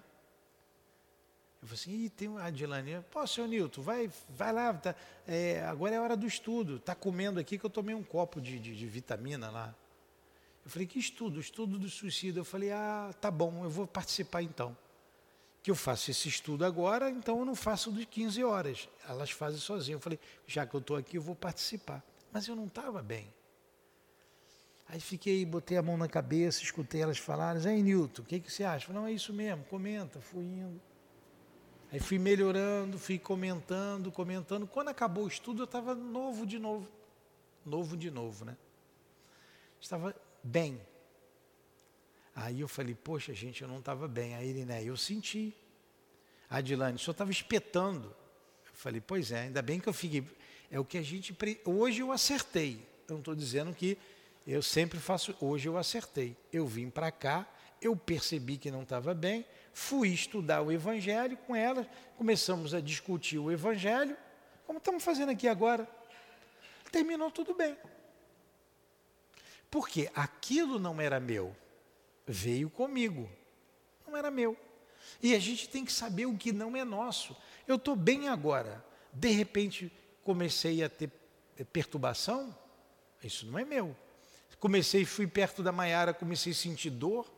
Eu 1.62 1.68
falei 1.68 1.82
assim, 1.82 2.04
Ih, 2.04 2.10
tem 2.10 2.28
uma 2.28 2.44
Adilane. 2.44 3.02
Pô, 3.10 3.26
seu 3.26 3.46
Nilton, 3.46 3.82
vai, 3.82 4.10
vai 4.30 4.52
lá, 4.52 4.72
tá, 4.72 4.94
é, 5.26 5.62
agora 5.62 5.94
é 5.94 6.00
hora 6.00 6.16
do 6.16 6.26
estudo. 6.26 6.76
Está 6.76 6.94
comendo 6.94 7.40
aqui 7.40 7.58
que 7.58 7.66
eu 7.66 7.70
tomei 7.70 7.94
um 7.94 8.02
copo 8.04 8.40
de, 8.40 8.58
de, 8.58 8.74
de, 8.74 8.86
vitamina 8.86 9.50
lá. 9.50 9.74
Eu 10.64 10.70
falei, 10.70 10.86
que 10.86 10.98
estudo? 10.98 11.40
Estudo 11.40 11.78
do 11.78 11.88
suicídio. 11.88 12.40
Eu 12.40 12.44
falei, 12.44 12.72
ah, 12.72 13.12
tá 13.20 13.30
bom, 13.30 13.64
eu 13.64 13.70
vou 13.70 13.86
participar 13.86 14.42
então. 14.42 14.76
Que 15.66 15.70
eu 15.72 15.74
faço 15.74 16.12
esse 16.12 16.28
estudo 16.28 16.64
agora, 16.64 17.10
então 17.10 17.40
eu 17.40 17.44
não 17.44 17.56
faço 17.56 17.90
de 17.90 18.06
15 18.06 18.44
horas. 18.44 18.88
Elas 19.08 19.32
fazem 19.32 19.58
sozinhas. 19.58 19.98
Eu 19.98 20.00
falei, 20.00 20.20
já 20.46 20.64
que 20.64 20.72
eu 20.76 20.78
estou 20.78 20.96
aqui, 20.96 21.16
eu 21.16 21.20
vou 21.20 21.34
participar. 21.34 22.04
Mas 22.32 22.46
eu 22.46 22.54
não 22.54 22.66
estava 22.66 23.02
bem. 23.02 23.26
Aí 24.88 25.00
fiquei, 25.00 25.44
botei 25.44 25.76
a 25.76 25.82
mão 25.82 25.96
na 25.96 26.06
cabeça, 26.06 26.62
escutei 26.62 27.02
elas 27.02 27.18
falarem, 27.18 27.66
Aí 27.66 27.82
Nilton, 27.82 28.22
o 28.22 28.24
que, 28.24 28.38
que 28.38 28.52
você 28.52 28.62
acha? 28.62 28.86
Falei, 28.86 29.02
não, 29.02 29.08
é 29.08 29.12
isso 29.12 29.32
mesmo, 29.32 29.64
comenta, 29.64 30.20
fui 30.20 30.44
indo. 30.44 30.80
Aí 31.90 31.98
fui 31.98 32.20
melhorando, 32.20 32.96
fui 32.96 33.18
comentando, 33.18 34.12
comentando. 34.12 34.68
Quando 34.68 34.90
acabou 34.90 35.24
o 35.24 35.28
estudo, 35.28 35.62
eu 35.62 35.64
estava 35.64 35.96
novo 35.96 36.46
de 36.46 36.60
novo. 36.60 36.86
Novo 37.64 37.96
de 37.96 38.08
novo, 38.08 38.44
né? 38.44 38.56
Estava 39.80 40.14
bem. 40.44 40.80
Aí 42.36 42.60
eu 42.60 42.68
falei, 42.68 42.94
poxa, 42.94 43.32
gente, 43.32 43.62
eu 43.62 43.68
não 43.68 43.78
estava 43.78 44.06
bem. 44.06 44.34
Aí 44.34 44.46
ele, 44.50 44.66
né, 44.66 44.84
eu 44.84 44.94
senti. 44.94 45.56
Adilane, 46.50 46.96
o 46.96 46.98
senhor 46.98 47.12
estava 47.12 47.30
espetando. 47.30 48.14
Eu 48.66 48.74
falei, 48.74 49.00
pois 49.00 49.32
é, 49.32 49.44
ainda 49.44 49.62
bem 49.62 49.80
que 49.80 49.88
eu 49.88 49.92
fiquei. 49.94 50.22
É 50.70 50.78
o 50.78 50.84
que 50.84 50.98
a 50.98 51.02
gente. 51.02 51.34
Hoje 51.64 52.00
eu 52.00 52.12
acertei. 52.12 52.86
Eu 53.08 53.14
não 53.14 53.18
estou 53.20 53.34
dizendo 53.34 53.72
que 53.72 53.96
eu 54.46 54.62
sempre 54.62 54.98
faço, 54.98 55.34
hoje 55.40 55.66
eu 55.66 55.78
acertei. 55.78 56.36
Eu 56.52 56.66
vim 56.66 56.90
para 56.90 57.10
cá, 57.10 57.48
eu 57.80 57.96
percebi 57.96 58.58
que 58.58 58.70
não 58.70 58.82
estava 58.82 59.14
bem, 59.14 59.46
fui 59.72 60.10
estudar 60.10 60.60
o 60.60 60.70
Evangelho 60.70 61.38
com 61.38 61.56
ela, 61.56 61.88
começamos 62.18 62.74
a 62.74 62.80
discutir 62.80 63.38
o 63.38 63.50
Evangelho, 63.50 64.16
como 64.66 64.78
estamos 64.78 65.02
fazendo 65.02 65.30
aqui 65.30 65.48
agora. 65.48 65.88
Terminou 66.92 67.30
tudo 67.30 67.54
bem. 67.54 67.76
Porque 69.70 70.10
aquilo 70.14 70.78
não 70.78 71.00
era 71.00 71.18
meu, 71.18 71.56
veio 72.26 72.68
comigo, 72.68 73.30
não 74.06 74.16
era 74.16 74.30
meu. 74.30 74.56
E 75.22 75.34
a 75.34 75.38
gente 75.38 75.68
tem 75.68 75.84
que 75.84 75.92
saber 75.92 76.26
o 76.26 76.36
que 76.36 76.52
não 76.52 76.76
é 76.76 76.84
nosso. 76.84 77.36
Eu 77.66 77.76
estou 77.76 77.94
bem 77.94 78.28
agora, 78.28 78.84
de 79.12 79.30
repente 79.30 79.92
comecei 80.22 80.82
a 80.82 80.88
ter 80.88 81.10
perturbação, 81.72 82.56
isso 83.22 83.46
não 83.46 83.58
é 83.58 83.64
meu. 83.64 83.96
Comecei, 84.58 85.04
fui 85.04 85.26
perto 85.26 85.62
da 85.62 85.70
Maiara, 85.70 86.14
comecei 86.14 86.52
a 86.52 86.54
sentir 86.54 86.90
dor, 86.90 87.30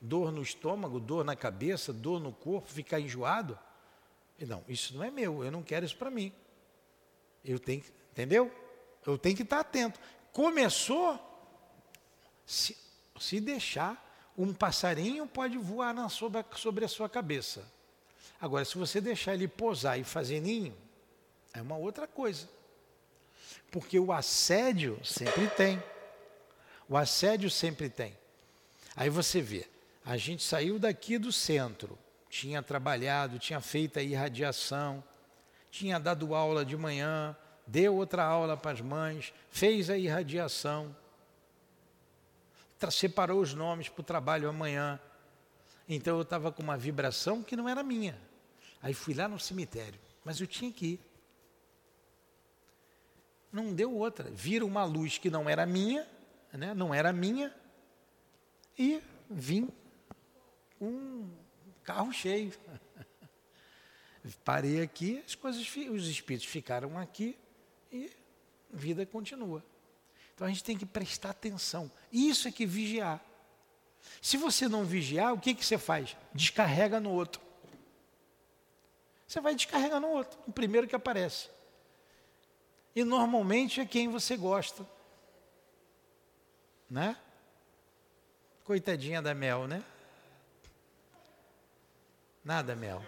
dor 0.00 0.30
no 0.30 0.42
estômago, 0.42 1.00
dor 1.00 1.24
na 1.24 1.34
cabeça, 1.34 1.92
dor 1.92 2.20
no 2.20 2.32
corpo, 2.32 2.68
ficar 2.68 3.00
enjoado. 3.00 3.58
Não, 4.38 4.64
isso 4.68 4.94
não 4.96 5.02
é 5.02 5.10
meu, 5.10 5.44
eu 5.44 5.50
não 5.50 5.62
quero 5.62 5.84
isso 5.84 5.96
para 5.96 6.10
mim. 6.10 6.32
Eu 7.44 7.58
tenho, 7.58 7.82
entendeu? 8.12 8.52
Eu 9.04 9.18
tenho 9.18 9.36
que 9.36 9.42
estar 9.42 9.60
atento. 9.60 10.00
Começou, 10.32 11.18
se, 12.46 12.76
se 13.18 13.40
deixar, 13.40 14.03
um 14.36 14.52
passarinho 14.52 15.26
pode 15.26 15.56
voar 15.56 15.94
na, 15.94 16.08
sobre, 16.08 16.44
sobre 16.56 16.84
a 16.84 16.88
sua 16.88 17.08
cabeça. 17.08 17.64
Agora, 18.40 18.64
se 18.64 18.76
você 18.76 19.00
deixar 19.00 19.34
ele 19.34 19.48
posar 19.48 19.98
e 19.98 20.04
fazer 20.04 20.40
ninho, 20.40 20.74
é 21.52 21.62
uma 21.62 21.76
outra 21.76 22.06
coisa. 22.06 22.48
Porque 23.70 23.98
o 23.98 24.12
assédio 24.12 25.00
sempre 25.04 25.48
tem. 25.48 25.82
O 26.88 26.96
assédio 26.96 27.50
sempre 27.50 27.88
tem. 27.88 28.16
Aí 28.96 29.08
você 29.08 29.40
vê, 29.40 29.66
a 30.04 30.16
gente 30.16 30.42
saiu 30.42 30.78
daqui 30.78 31.16
do 31.16 31.32
centro, 31.32 31.98
tinha 32.28 32.62
trabalhado, 32.62 33.38
tinha 33.38 33.60
feito 33.60 33.98
a 33.98 34.02
irradiação, 34.02 35.02
tinha 35.70 35.98
dado 35.98 36.34
aula 36.34 36.64
de 36.64 36.76
manhã, 36.76 37.36
deu 37.66 37.96
outra 37.96 38.24
aula 38.24 38.56
para 38.56 38.72
as 38.72 38.80
mães, 38.80 39.32
fez 39.50 39.88
a 39.90 39.96
irradiação, 39.96 40.94
separou 42.90 43.40
os 43.40 43.54
nomes 43.54 43.88
para 43.88 44.00
o 44.00 44.04
trabalho 44.04 44.48
amanhã. 44.48 45.00
Então 45.88 46.16
eu 46.16 46.22
estava 46.22 46.52
com 46.52 46.62
uma 46.62 46.76
vibração 46.76 47.42
que 47.42 47.56
não 47.56 47.68
era 47.68 47.82
minha. 47.82 48.18
Aí 48.82 48.92
fui 48.92 49.14
lá 49.14 49.26
no 49.28 49.38
cemitério, 49.38 49.98
mas 50.24 50.40
eu 50.40 50.46
tinha 50.46 50.70
que 50.70 50.86
ir. 50.86 51.00
Não 53.52 53.72
deu 53.72 53.94
outra. 53.94 54.30
Vira 54.30 54.64
uma 54.64 54.84
luz 54.84 55.16
que 55.16 55.30
não 55.30 55.48
era 55.48 55.64
minha, 55.64 56.06
né? 56.52 56.74
não 56.74 56.92
era 56.92 57.12
minha, 57.12 57.54
e 58.78 59.00
vim 59.30 59.68
um 60.80 61.30
carro 61.82 62.12
cheio. 62.12 62.52
Parei 64.44 64.80
aqui, 64.82 65.22
as 65.24 65.34
coisas, 65.34 65.62
os 65.90 66.08
espíritos 66.08 66.46
ficaram 66.46 66.98
aqui 66.98 67.38
e 67.92 68.10
vida 68.70 69.04
continua. 69.06 69.62
Então 70.34 70.46
a 70.46 70.50
gente 70.50 70.64
tem 70.64 70.76
que 70.76 70.86
prestar 70.86 71.30
atenção. 71.30 71.90
Isso 72.12 72.48
é 72.48 72.52
que 72.52 72.66
vigiar. 72.66 73.20
Se 74.20 74.36
você 74.36 74.68
não 74.68 74.84
vigiar, 74.84 75.32
o 75.32 75.38
que, 75.38 75.54
que 75.54 75.64
você 75.64 75.78
faz? 75.78 76.16
Descarrega 76.32 76.98
no 77.00 77.10
outro. 77.10 77.40
Você 79.26 79.40
vai 79.40 79.54
descarregar 79.54 80.00
no 80.00 80.08
outro, 80.08 80.38
no 80.46 80.52
primeiro 80.52 80.86
que 80.86 80.94
aparece. 80.94 81.48
E 82.94 83.02
normalmente 83.04 83.80
é 83.80 83.86
quem 83.86 84.08
você 84.08 84.36
gosta. 84.36 84.86
Né? 86.88 87.16
Coitadinha 88.64 89.20
da 89.20 89.34
Mel, 89.34 89.66
né? 89.66 89.84
Nada, 92.44 92.76
Mel. 92.76 93.02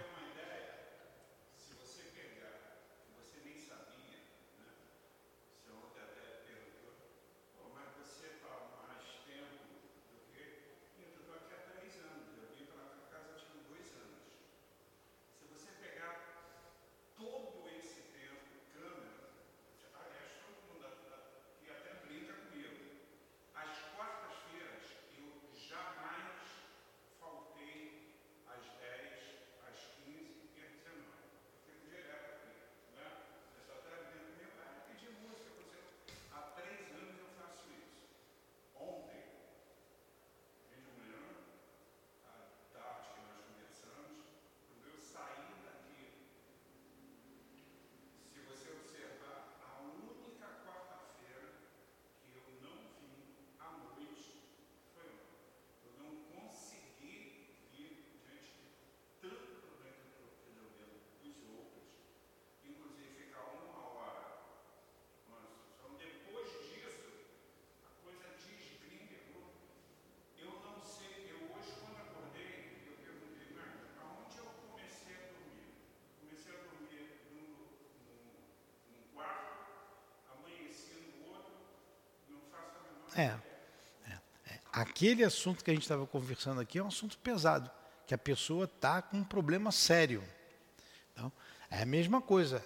É, 83.17 83.33
é, 84.07 84.13
é. 84.47 84.59
Aquele 84.71 85.23
assunto 85.23 85.63
que 85.63 85.71
a 85.71 85.73
gente 85.73 85.81
estava 85.81 86.05
conversando 86.05 86.61
aqui 86.61 86.77
é 86.77 86.83
um 86.83 86.87
assunto 86.87 87.17
pesado, 87.17 87.69
que 88.05 88.13
a 88.13 88.17
pessoa 88.17 88.65
está 88.65 89.01
com 89.01 89.17
um 89.17 89.23
problema 89.23 89.71
sério. 89.71 90.23
Então, 91.11 91.31
é 91.71 91.81
a 91.81 91.85
mesma 91.85 92.21
coisa. 92.21 92.63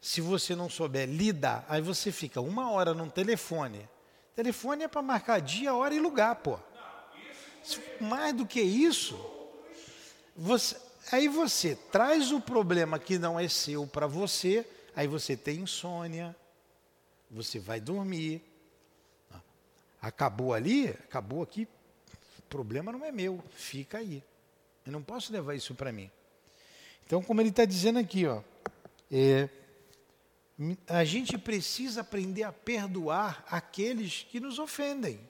Se 0.00 0.22
você 0.22 0.56
não 0.56 0.70
souber 0.70 1.06
lidar, 1.06 1.66
aí 1.68 1.82
você 1.82 2.10
fica 2.10 2.40
uma 2.40 2.70
hora 2.70 2.94
num 2.94 3.10
telefone. 3.10 3.86
Telefone 4.34 4.84
é 4.84 4.88
para 4.88 5.02
marcar 5.02 5.38
dia, 5.38 5.74
hora 5.74 5.94
e 5.94 6.00
lugar, 6.00 6.36
pô. 6.36 6.58
Mais 8.00 8.34
do 8.34 8.46
que 8.46 8.62
isso, 8.62 9.14
você, 10.34 10.74
aí 11.12 11.28
você 11.28 11.76
traz 11.76 12.32
o 12.32 12.40
problema 12.40 12.98
que 12.98 13.18
não 13.18 13.38
é 13.38 13.46
seu 13.48 13.86
para 13.86 14.06
você, 14.06 14.66
aí 14.96 15.06
você 15.06 15.36
tem 15.36 15.58
insônia, 15.58 16.34
você 17.30 17.58
vai 17.58 17.78
dormir, 17.78 18.49
Acabou 20.00 20.54
ali, 20.54 20.88
acabou 20.88 21.42
aqui, 21.42 21.68
o 22.38 22.42
problema 22.48 22.90
não 22.90 23.04
é 23.04 23.12
meu, 23.12 23.42
fica 23.52 23.98
aí. 23.98 24.22
Eu 24.84 24.92
não 24.92 25.02
posso 25.02 25.32
levar 25.32 25.54
isso 25.54 25.74
para 25.74 25.92
mim. 25.92 26.10
Então, 27.06 27.22
como 27.22 27.40
ele 27.40 27.50
está 27.50 27.64
dizendo 27.64 27.98
aqui, 27.98 28.26
ó, 28.26 28.42
é, 29.10 29.48
a 30.86 31.04
gente 31.04 31.36
precisa 31.36 32.02
aprender 32.02 32.44
a 32.44 32.52
perdoar 32.52 33.44
aqueles 33.50 34.26
que 34.30 34.40
nos 34.40 34.58
ofendem. 34.58 35.20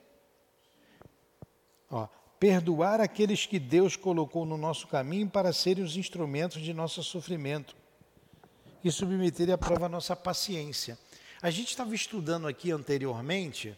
Ó, 1.90 2.06
perdoar 2.38 3.00
aqueles 3.00 3.46
que 3.46 3.58
Deus 3.58 3.96
colocou 3.96 4.46
no 4.46 4.56
nosso 4.56 4.86
caminho 4.86 5.28
para 5.28 5.52
serem 5.52 5.84
os 5.84 5.96
instrumentos 5.96 6.62
de 6.62 6.72
nosso 6.72 7.02
sofrimento 7.02 7.76
e 8.82 8.90
submeter 8.90 9.50
à 9.50 9.58
prova 9.58 9.86
a 9.86 9.88
nossa 9.88 10.16
paciência. 10.16 10.98
A 11.42 11.50
gente 11.50 11.68
estava 11.68 11.94
estudando 11.94 12.46
aqui 12.46 12.70
anteriormente 12.70 13.76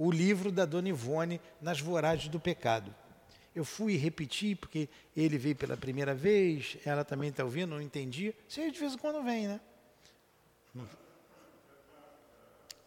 o 0.00 0.10
livro 0.10 0.50
da 0.50 0.64
Dona 0.64 0.88
Ivone, 0.88 1.38
Nas 1.60 1.78
Voragens 1.78 2.30
do 2.30 2.40
Pecado. 2.40 2.94
Eu 3.54 3.66
fui 3.66 3.98
repetir, 3.98 4.56
porque 4.56 4.88
ele 5.14 5.36
veio 5.36 5.54
pela 5.54 5.76
primeira 5.76 6.14
vez, 6.14 6.78
ela 6.86 7.04
também 7.04 7.28
está 7.28 7.44
ouvindo, 7.44 7.72
não 7.72 7.82
entendi. 7.82 8.34
Você 8.48 8.70
de 8.70 8.80
vez 8.80 8.94
em 8.94 8.96
quando 8.96 9.22
vem, 9.22 9.46
né? 9.46 9.60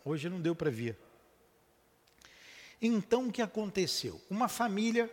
Hoje 0.04 0.28
não 0.28 0.41
deu 0.41 0.56
para 0.56 0.71
vir. 0.71 0.97
Então, 2.82 3.28
o 3.28 3.32
que 3.32 3.43
aconteceu? 3.43 4.19
Uma 4.28 4.47
família, 4.47 5.08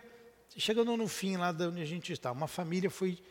chegando 0.56 0.96
no 0.96 1.06
fim 1.06 1.36
lá 1.36 1.52
de 1.52 1.66
onde 1.66 1.82
a 1.82 1.86
gente 1.86 2.14
está, 2.14 2.32
uma 2.32 2.48
família 2.48 2.88
foi 2.88 3.22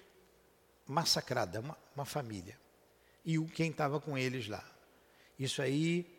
massacrada, 0.85 1.59
uma, 1.59 1.75
uma 1.95 2.05
família. 2.05 2.55
E 3.25 3.43
quem 3.45 3.71
estava 3.71 3.99
com 3.99 4.15
eles 4.15 4.47
lá. 4.47 4.63
Isso 5.39 5.59
aí 5.59 6.18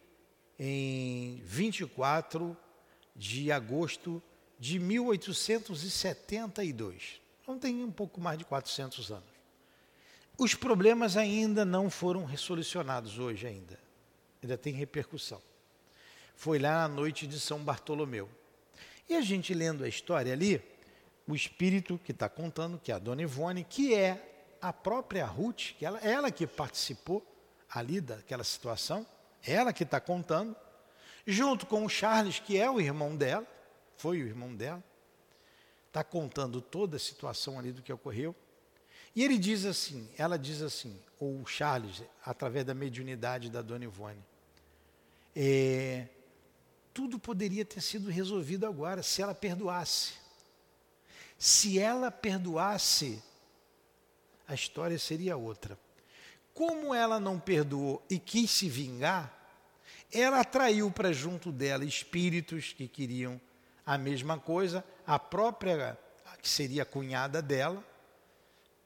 em 0.63 1.41
24 1.47 2.55
de 3.17 3.51
agosto 3.51 4.23
de 4.59 4.79
1872. 4.79 7.19
Então 7.43 7.59
tem 7.59 7.83
um 7.83 7.91
pouco 7.91 8.21
mais 8.21 8.39
de 8.39 8.45
400 8.45 9.11
anos. 9.11 9.25
Os 10.37 10.55
problemas 10.55 11.17
ainda 11.17 11.65
não 11.65 11.89
foram 11.89 12.27
resolucionados 12.27 13.19
hoje 13.19 13.47
ainda. 13.47 13.81
Ainda 14.43 14.59
tem 14.59 14.75
repercussão. 14.75 15.41
Foi 16.37 16.59
lá 16.59 16.87
na 16.87 16.89
noite 16.89 17.27
de 17.27 17.41
São 17.41 17.65
Bartolomeu. 17.65 18.29
E 19.09 19.17
a 19.17 19.23
gente 19.23 19.55
lendo 19.55 19.83
a 19.83 19.89
história 19.89 20.31
ali, 20.31 20.63
o 21.27 21.35
espírito 21.35 21.99
que 22.05 22.13
está 22.13 22.29
contando, 22.29 22.79
que 22.79 22.93
é 22.93 22.95
a 22.95 22.99
dona 22.99 23.23
Ivone, 23.23 23.65
que 23.65 23.95
é 23.95 24.53
a 24.61 24.75
própria 24.75 25.25
Ruth, 25.25 25.73
que 25.79 25.87
ela, 25.87 25.99
ela 26.01 26.31
que 26.31 26.47
participou 26.47 27.27
ali 27.71 27.99
daquela 28.01 28.45
situação, 28.45 29.07
ela 29.45 29.73
que 29.73 29.85
está 29.85 30.01
contando, 30.01 30.55
junto 31.27 31.67
com 31.67 31.85
o 31.85 31.89
Charles, 31.89 32.39
que 32.39 32.59
é 32.59 32.71
o 32.71 32.81
irmão 32.81 33.17
dela, 33.17 33.47
foi 33.97 34.23
o 34.23 34.27
irmão 34.27 34.55
dela, 34.55 34.83
está 35.87 36.05
contando 36.05 36.61
toda 36.61 36.97
a 36.97 37.01
situação 37.01 37.59
ali 37.59 37.73
do 37.73 37.83
que 37.83 37.93
ocorreu. 37.93 38.35
E 39.15 39.25
ele 39.25 39.39
diz 39.39 39.65
assim, 39.65 40.09
ela 40.17 40.39
diz 40.39 40.63
assim, 40.63 40.97
ou 41.19 41.41
o 41.41 41.47
Charles, 41.47 42.03
através 42.25 42.65
da 42.65 42.75
mediunidade 42.75 43.51
da 43.51 43.61
dona 43.61 43.85
Ivone, 43.85 44.25
é, 45.35 46.07
tudo 46.95 47.19
poderia 47.19 47.65
ter 47.65 47.81
sido 47.81 48.11
resolvido 48.11 48.67
agora 48.67 49.03
se 49.03 49.23
ela 49.23 49.35
perdoasse. 49.35 50.15
Se 51.39 51.79
ela 51.79 52.11
perdoasse, 52.11 53.23
a 54.47 54.55
história 54.55 54.99
seria 54.99 55.37
outra. 55.37 55.79
Como 56.61 56.95
ela 56.95 57.19
não 57.19 57.41
perdoou 57.41 58.05
e 58.11 58.19
quis 58.19 58.51
se 58.51 58.69
vingar, 58.69 59.35
ela 60.13 60.41
atraiu 60.41 60.91
para 60.91 61.11
junto 61.11 61.51
dela 61.51 61.87
espíritos 61.87 62.75
que 62.75 62.87
queriam 62.87 63.41
a 63.87 63.97
mesma 63.97 64.39
coisa, 64.39 64.85
a 65.07 65.19
própria, 65.19 65.99
que 66.43 66.47
seria 66.47 66.83
a 66.83 66.85
cunhada 66.85 67.41
dela, 67.41 67.83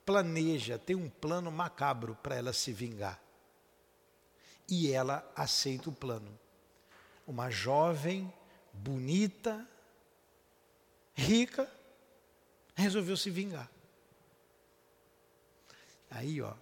planeja, 0.06 0.78
tem 0.78 0.94
um 0.94 1.10
plano 1.10 1.50
macabro 1.50 2.16
para 2.22 2.36
ela 2.36 2.52
se 2.52 2.72
vingar. 2.72 3.20
E 4.68 4.92
ela 4.92 5.28
aceita 5.34 5.90
o 5.90 5.92
plano. 5.92 6.30
Uma 7.26 7.50
jovem, 7.50 8.32
bonita, 8.72 9.68
rica, 11.12 11.68
resolveu 12.76 13.16
se 13.16 13.30
vingar. 13.30 13.68
Aí, 16.08 16.40
ó, 16.40 16.54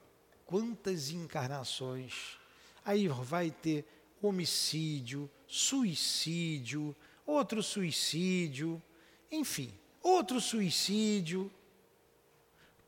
quantas 0.52 1.08
encarnações. 1.08 2.38
Aí 2.84 3.08
vai 3.08 3.50
ter 3.50 3.86
homicídio, 4.20 5.30
suicídio, 5.46 6.94
outro 7.24 7.62
suicídio, 7.62 8.80
enfim, 9.30 9.72
outro 10.02 10.42
suicídio, 10.42 11.50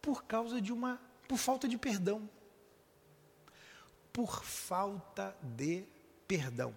por 0.03 0.25
causa 0.25 0.61
de 0.61 0.75
uma. 0.75 1.01
por 1.27 1.39
falta 1.39 1.67
de 1.67 1.79
perdão. 1.79 2.29
Por 4.13 4.45
falta 4.45 5.35
de 5.43 5.87
perdão. 6.29 6.75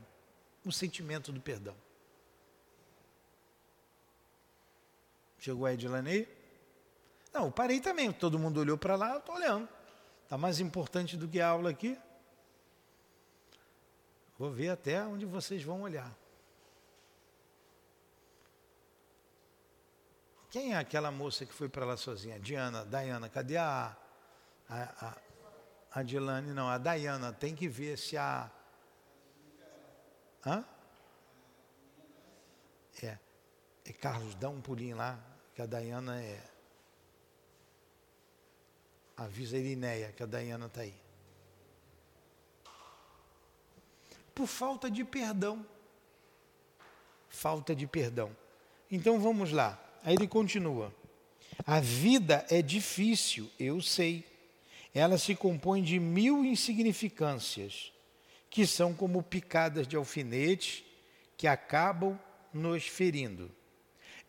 O 0.64 0.72
sentimento 0.72 1.34
do 1.34 1.42
perdão. 1.42 1.76
Chegou 5.38 5.66
a 5.66 5.74
Edilanei? 5.74 6.34
Não, 7.34 7.48
eu 7.48 7.52
parei 7.52 7.82
também. 7.82 8.10
Todo 8.14 8.40
mundo 8.40 8.62
olhou 8.62 8.78
para 8.78 8.96
lá, 8.96 9.12
eu 9.12 9.20
estou 9.20 9.36
olhando. 9.36 9.77
Está 10.28 10.38
mais 10.38 10.60
importante 10.60 11.16
do 11.16 11.26
que 11.26 11.40
a 11.40 11.48
aula 11.48 11.70
aqui? 11.70 11.98
Vou 14.38 14.52
ver 14.52 14.68
até 14.68 15.02
onde 15.02 15.26
vocês 15.26 15.64
vão 15.64 15.84
olhar. 15.84 16.14
Quem 20.50 20.74
é 20.74 20.78
aquela 20.78 21.12
moça 21.12 21.46
que 21.46 21.54
foi 21.54 21.70
para 21.70 21.86
lá 21.86 21.96
sozinha? 21.96 22.38
Diana, 22.42 22.86
Diana, 22.86 23.30
cadê 23.30 23.56
a, 23.56 23.96
a, 24.68 25.06
a, 25.08 25.18
a 25.94 26.04
Dilane? 26.04 26.52
Não, 26.52 26.68
a 26.68 26.78
Diana, 26.78 27.32
tem 27.32 27.56
que 27.56 27.70
ver 27.70 27.98
se 27.98 28.18
a. 28.18 28.52
Hã? 30.46 30.66
É. 33.02 33.18
é 33.86 33.94
Carlos, 33.94 34.36
dá 34.36 34.50
um 34.50 34.60
pulinho 34.60 34.98
lá, 34.98 35.18
que 35.56 35.62
a 35.62 35.66
Diana 35.66 36.22
é. 36.22 36.57
Avisa 39.18 39.58
a 39.58 39.60
Irineia 39.60 40.14
que 40.16 40.22
a 40.22 40.28
Diana 40.28 40.68
está 40.68 40.82
aí. 40.82 40.94
Por 44.36 44.46
falta 44.46 44.92
de 44.92 45.04
perdão. 45.04 45.66
Falta 47.28 47.76
de 47.76 47.88
perdão. 47.88 48.30
Então 48.92 49.20
vamos 49.20 49.52
lá. 49.52 49.84
Aí 50.04 50.14
ele 50.14 50.28
continua. 50.28 50.94
A 51.66 51.80
vida 51.80 52.46
é 52.50 52.62
difícil, 52.62 53.50
eu 53.60 53.82
sei. 53.82 54.24
Ela 54.94 55.18
se 55.18 55.36
compõe 55.36 55.82
de 55.82 56.00
mil 56.00 56.46
insignificâncias, 56.46 57.92
que 58.52 58.68
são 58.68 58.94
como 58.94 59.24
picadas 59.24 59.88
de 59.88 59.96
alfinetes 59.96 60.84
que 61.36 61.48
acabam 61.48 62.20
nos 62.54 62.88
ferindo. 62.88 63.52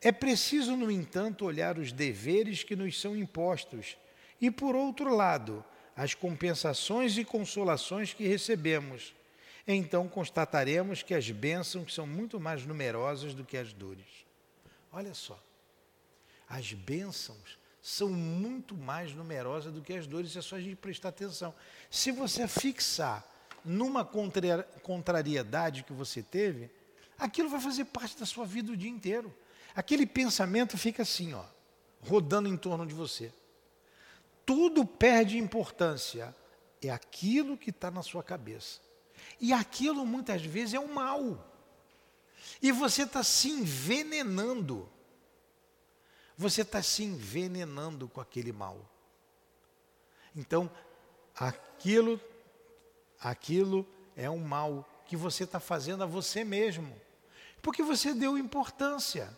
É 0.01 0.11
preciso, 0.11 0.77
no 0.77 0.91
entanto, 0.91 1.45
olhar 1.45 1.79
os 1.79 1.93
deveres 1.93 2.63
que 2.63 2.75
nos 2.75 2.99
são 2.99 3.15
impostos 3.15 3.97
e, 4.41 4.51
por 4.51 4.75
outro 4.77 5.15
lado, 5.15 5.65
as 5.97 6.15
compensações 6.15 7.19
e 7.19 7.25
consolações 7.25 8.15
que 8.15 8.27
recebemos. 8.27 9.15
Então 9.67 10.09
constataremos 10.09 11.03
que 11.03 11.13
as 11.13 11.31
bênçãos 11.31 11.93
são 11.93 12.07
muito 12.07 12.39
mais 12.41 12.65
numerosas 12.65 13.35
do 13.35 13.45
que 13.45 13.57
as 13.57 13.73
dores. 13.73 14.07
Olha 14.93 15.13
só. 15.13 15.39
As 16.49 16.73
bênçãos 16.73 17.59
são 17.83 18.09
muito 18.09 18.77
mais 18.77 19.13
numerosas 19.13 19.73
do 19.73 19.83
que 19.83 19.93
as 19.93 20.07
dores, 20.07 20.37
é 20.37 20.41
só 20.41 20.57
a 20.57 20.61
gente 20.61 20.77
prestar 20.77 21.11
atenção. 21.11 21.55
Se 21.91 22.11
você 22.11 22.47
fixar 22.47 23.27
numa 23.65 24.05
contrariedade 24.83 25.83
que 25.83 25.93
você 25.93 26.23
teve, 26.23 26.71
aquilo 27.19 27.49
vai 27.49 27.61
fazer 27.61 27.87
parte 27.87 28.19
da 28.19 28.25
sua 28.25 28.47
vida 28.47 28.73
o 28.73 28.77
dia 28.77 28.91
inteiro. 28.91 29.35
Aquele 29.75 30.07
pensamento 30.07 30.79
fica 30.79 31.03
assim, 31.03 31.35
ó, 31.35 31.45
rodando 32.01 32.49
em 32.49 32.57
torno 32.57 32.87
de 32.87 32.95
você. 32.95 33.33
Tudo 34.49 34.87
perde 34.87 35.37
importância. 35.37 36.35
É 36.81 36.89
aquilo 36.89 37.59
que 37.59 37.69
está 37.69 37.91
na 37.91 38.03
sua 38.03 38.23
cabeça. 38.23 38.81
E 39.39 39.53
aquilo 39.53 40.07
muitas 40.07 40.43
vezes 40.43 40.73
é 40.73 40.81
o 40.81 40.89
mal. 40.89 41.45
E 42.63 42.73
você 42.73 43.03
está 43.03 43.23
se 43.23 43.51
envenenando 43.51 44.89
você 46.39 46.63
está 46.63 46.81
se 46.81 47.03
envenenando 47.03 48.09
com 48.09 48.21
aquele 48.21 48.53
mal. 48.53 48.89
Então, 50.37 50.71
aquilo, 51.35 52.21
aquilo 53.19 53.85
é 54.15 54.31
um 54.31 54.39
mal 54.39 54.89
que 55.05 55.17
você 55.17 55.43
está 55.43 55.59
fazendo 55.59 56.05
a 56.05 56.07
você 56.07 56.45
mesmo, 56.45 56.95
porque 57.61 57.83
você 57.83 58.15
deu 58.15 58.39
importância. 58.39 59.37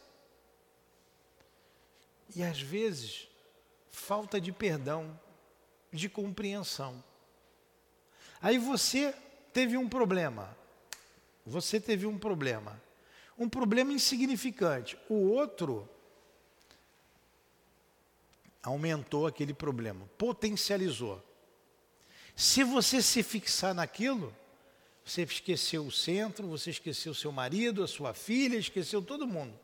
E 2.36 2.42
às 2.42 2.60
vezes, 2.60 3.29
falta 3.90 4.40
de 4.40 4.52
perdão, 4.52 5.18
de 5.92 6.08
compreensão. 6.08 7.02
Aí 8.40 8.58
você 8.58 9.14
teve 9.52 9.76
um 9.76 9.88
problema. 9.88 10.56
Você 11.44 11.80
teve 11.80 12.06
um 12.06 12.18
problema. 12.18 12.80
Um 13.38 13.48
problema 13.48 13.92
insignificante. 13.92 14.96
O 15.08 15.30
outro 15.30 15.88
aumentou 18.62 19.26
aquele 19.26 19.54
problema, 19.54 20.06
potencializou. 20.18 21.22
Se 22.36 22.62
você 22.62 23.02
se 23.02 23.22
fixar 23.22 23.74
naquilo, 23.74 24.34
você 25.04 25.22
esqueceu 25.22 25.86
o 25.86 25.90
centro, 25.90 26.46
você 26.46 26.70
esqueceu 26.70 27.14
seu 27.14 27.32
marido, 27.32 27.82
a 27.82 27.88
sua 27.88 28.14
filha, 28.14 28.56
esqueceu 28.56 29.02
todo 29.02 29.26
mundo. 29.26 29.58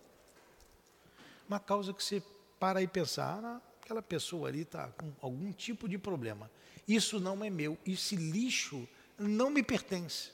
Uma 1.48 1.60
causa 1.60 1.92
que 1.92 2.02
você 2.02 2.22
para 2.58 2.82
e 2.82 2.86
pensar, 2.86 3.44
ah, 3.44 3.60
aquela 3.86 4.02
pessoa 4.02 4.48
ali 4.48 4.62
está 4.62 4.88
com 4.88 5.12
algum 5.22 5.52
tipo 5.52 5.88
de 5.88 5.96
problema. 5.96 6.50
Isso 6.88 7.20
não 7.20 7.44
é 7.44 7.48
meu, 7.48 7.78
esse 7.86 8.16
lixo 8.16 8.86
não 9.16 9.48
me 9.48 9.62
pertence. 9.62 10.30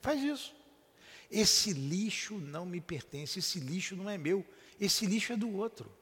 Faz 0.00 0.22
isso. 0.22 0.54
Esse 1.30 1.74
lixo 1.74 2.38
não 2.38 2.64
me 2.64 2.80
pertence, 2.80 3.38
esse 3.38 3.60
lixo 3.60 3.94
não 3.94 4.08
é 4.08 4.16
meu, 4.16 4.44
esse 4.80 5.04
lixo 5.04 5.34
é 5.34 5.36
do 5.36 5.54
outro. 5.54 5.92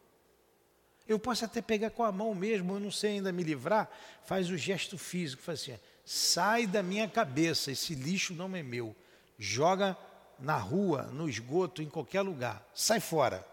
Eu 1.08 1.18
posso 1.18 1.44
até 1.44 1.60
pegar 1.60 1.90
com 1.90 2.04
a 2.04 2.12
mão 2.12 2.32
mesmo, 2.34 2.74
eu 2.74 2.80
não 2.80 2.90
sei 2.90 3.12
ainda 3.14 3.32
me 3.32 3.42
livrar. 3.42 3.90
Faz 4.24 4.48
o 4.48 4.56
gesto 4.56 4.96
físico, 4.96 5.42
faz 5.42 5.60
assim: 5.60 5.78
sai 6.04 6.68
da 6.68 6.84
minha 6.84 7.08
cabeça, 7.08 7.72
esse 7.72 7.96
lixo 7.96 8.32
não 8.32 8.54
é 8.54 8.62
meu. 8.62 8.94
Joga 9.36 9.98
na 10.38 10.56
rua, 10.56 11.04
no 11.04 11.28
esgoto, 11.28 11.82
em 11.82 11.88
qualquer 11.88 12.22
lugar. 12.22 12.64
Sai 12.72 13.00
fora. 13.00 13.44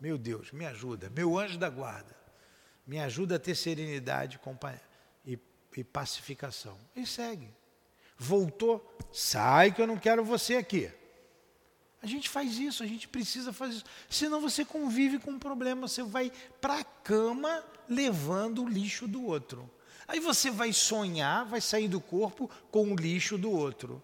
Meu 0.00 0.18
Deus, 0.18 0.50
me 0.50 0.66
ajuda. 0.66 1.08
Meu 1.10 1.38
anjo 1.38 1.56
da 1.56 1.70
guarda. 1.70 2.21
Me 2.86 2.98
ajuda 3.00 3.36
a 3.36 3.38
ter 3.38 3.54
serenidade 3.54 4.40
e, 5.24 5.38
e 5.76 5.84
pacificação. 5.84 6.78
E 6.94 7.06
segue. 7.06 7.48
Voltou, 8.18 8.96
sai 9.12 9.72
que 9.72 9.80
eu 9.80 9.86
não 9.86 9.96
quero 9.96 10.24
você 10.24 10.56
aqui. 10.56 10.90
A 12.02 12.06
gente 12.06 12.28
faz 12.28 12.58
isso, 12.58 12.82
a 12.82 12.86
gente 12.86 13.06
precisa 13.06 13.52
fazer 13.52 13.76
isso. 13.76 13.84
Senão 14.10 14.40
você 14.40 14.64
convive 14.64 15.20
com 15.20 15.32
um 15.32 15.38
problema, 15.38 15.86
você 15.86 16.02
vai 16.02 16.32
para 16.60 16.80
a 16.80 16.84
cama 16.84 17.64
levando 17.88 18.64
o 18.64 18.68
lixo 18.68 19.06
do 19.06 19.24
outro. 19.24 19.70
Aí 20.08 20.18
você 20.18 20.50
vai 20.50 20.72
sonhar, 20.72 21.46
vai 21.46 21.60
sair 21.60 21.86
do 21.86 22.00
corpo 22.00 22.50
com 22.70 22.92
o 22.92 22.96
lixo 22.96 23.38
do 23.38 23.50
outro. 23.50 24.02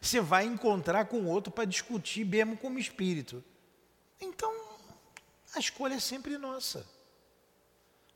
Você 0.00 0.20
vai 0.20 0.46
encontrar 0.46 1.04
com 1.04 1.20
o 1.20 1.26
outro 1.26 1.52
para 1.52 1.66
discutir 1.66 2.24
mesmo 2.24 2.56
como 2.56 2.78
espírito. 2.78 3.44
Então, 4.20 4.52
a 5.54 5.60
escolha 5.60 5.94
é 5.94 6.00
sempre 6.00 6.38
nossa. 6.38 6.86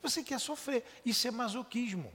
Você 0.00 0.22
quer 0.22 0.38
sofrer, 0.38 0.84
isso 1.04 1.26
é 1.26 1.30
masoquismo. 1.30 2.12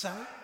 sai 0.00 0.40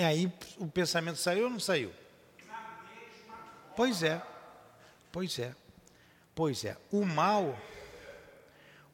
E 0.00 0.02
aí 0.02 0.32
o 0.56 0.66
pensamento 0.66 1.18
saiu 1.18 1.44
ou 1.44 1.50
não 1.50 1.60
saiu? 1.60 1.92
Pois 3.76 4.02
é. 4.02 4.22
Pois 5.12 5.38
é. 5.38 5.54
Pois 6.34 6.64
é. 6.64 6.74
O 6.90 7.04
mal 7.04 7.54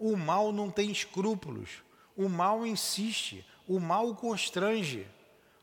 o 0.00 0.16
mal 0.16 0.52
não 0.52 0.68
tem 0.68 0.90
escrúpulos. 0.90 1.84
O 2.16 2.28
mal 2.28 2.66
insiste, 2.66 3.46
o 3.68 3.78
mal 3.78 4.16
constrange. 4.16 5.06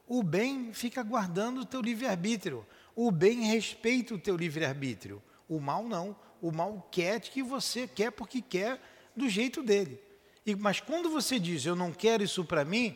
O 0.07 0.23
bem 0.23 0.71
fica 0.73 1.03
guardando 1.03 1.59
o 1.59 1.65
teu 1.65 1.81
livre-arbítrio. 1.81 2.65
O 2.95 3.11
bem 3.11 3.41
respeita 3.41 4.15
o 4.15 4.19
teu 4.19 4.37
livre-arbítrio. 4.37 5.21
O 5.49 5.59
mal 5.59 5.83
não. 5.83 6.15
O 6.41 6.53
mal 6.53 6.87
quer 6.89 7.19
que 7.19 7.43
você 7.43 7.85
quer 7.85 8.13
porque 8.13 8.41
quer 8.41 8.81
do 9.13 9.27
jeito 9.27 9.61
dele. 9.61 9.99
E, 10.45 10.55
mas 10.55 10.79
quando 10.79 11.09
você 11.09 11.37
diz 11.37 11.65
eu 11.65 11.75
não 11.75 11.91
quero 11.91 12.23
isso 12.23 12.45
para 12.45 12.63
mim, 12.63 12.95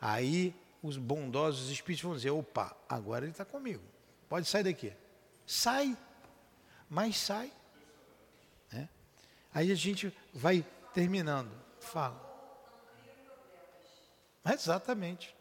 aí 0.00 0.54
os 0.84 0.98
bondosos 0.98 1.70
espíritos 1.70 2.02
vão 2.02 2.14
dizer: 2.14 2.30
opa, 2.30 2.76
agora 2.86 3.24
ele 3.24 3.32
está 3.32 3.42
comigo, 3.42 3.82
pode 4.28 4.46
sair 4.46 4.64
daqui. 4.64 4.92
Sai. 5.46 5.96
mais 6.90 7.16
sai. 7.16 7.50
Né? 8.70 8.88
Aí 9.52 9.72
a 9.72 9.74
gente 9.74 10.14
vai 10.32 10.64
terminando. 10.92 11.50
Fala. 11.80 12.22
Exatamente. 14.44 15.34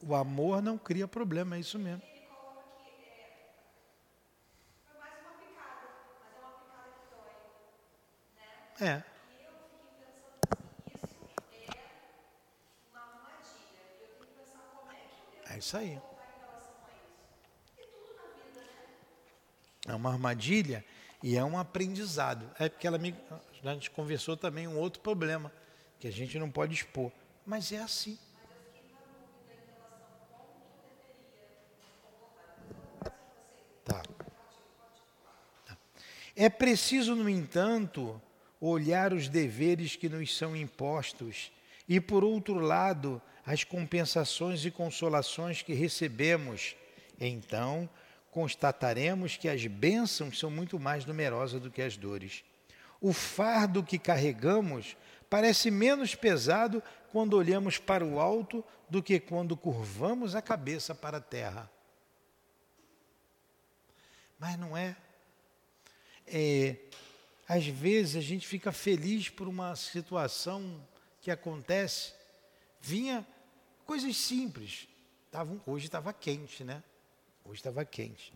O 0.00 0.14
amor 0.14 0.62
não 0.62 0.78
cria 0.78 1.06
problema, 1.06 1.56
é 1.56 1.60
isso 1.60 1.78
mesmo. 1.78 2.15
É. 8.80 9.02
É 15.48 15.58
isso 15.58 15.76
aí. 15.76 15.98
É 19.86 19.94
uma 19.94 20.10
armadilha 20.10 20.84
e 21.22 21.36
é 21.36 21.44
um 21.44 21.58
aprendizado. 21.58 22.50
É 22.58 22.68
porque 22.68 22.86
ela 22.86 22.98
me, 22.98 23.14
a 23.64 23.72
gente 23.72 23.90
conversou 23.90 24.36
também 24.36 24.68
um 24.68 24.78
outro 24.78 25.00
problema 25.00 25.50
que 25.98 26.06
a 26.06 26.12
gente 26.12 26.38
não 26.38 26.50
pode 26.50 26.74
expor, 26.74 27.10
mas 27.46 27.72
é 27.72 27.78
assim. 27.78 28.18
Tá. 33.84 34.02
tá. 35.64 35.78
É 36.34 36.50
preciso, 36.50 37.14
no 37.14 37.30
entanto, 37.30 38.20
olhar 38.68 39.12
os 39.12 39.28
deveres 39.28 39.96
que 39.96 40.08
nos 40.08 40.36
são 40.36 40.56
impostos 40.56 41.50
e, 41.88 42.00
por 42.00 42.24
outro 42.24 42.54
lado, 42.54 43.20
as 43.44 43.62
compensações 43.62 44.64
e 44.64 44.70
consolações 44.70 45.62
que 45.62 45.72
recebemos. 45.72 46.74
Então, 47.20 47.88
constataremos 48.30 49.36
que 49.36 49.48
as 49.48 49.64
bênçãos 49.66 50.38
são 50.38 50.50
muito 50.50 50.78
mais 50.78 51.04
numerosas 51.04 51.60
do 51.60 51.70
que 51.70 51.80
as 51.80 51.96
dores. 51.96 52.44
O 53.00 53.12
fardo 53.12 53.82
que 53.82 53.98
carregamos 53.98 54.96
parece 55.30 55.70
menos 55.70 56.14
pesado 56.14 56.82
quando 57.12 57.36
olhamos 57.36 57.78
para 57.78 58.04
o 58.04 58.18
alto 58.20 58.64
do 58.88 59.02
que 59.02 59.18
quando 59.18 59.56
curvamos 59.56 60.34
a 60.34 60.42
cabeça 60.42 60.94
para 60.94 61.18
a 61.18 61.20
terra. 61.20 61.70
Mas 64.38 64.58
não 64.58 64.76
é. 64.76 64.96
é 66.26 66.76
às 67.48 67.66
vezes 67.66 68.16
a 68.16 68.20
gente 68.20 68.46
fica 68.46 68.72
feliz 68.72 69.28
por 69.28 69.46
uma 69.46 69.74
situação 69.76 70.80
que 71.20 71.30
acontece. 71.30 72.12
Vinha 72.80 73.26
coisas 73.84 74.16
simples. 74.16 74.88
Tava, 75.30 75.60
hoje 75.66 75.86
estava 75.86 76.12
quente, 76.12 76.64
né? 76.64 76.82
Hoje 77.44 77.60
estava 77.60 77.84
quente. 77.84 78.32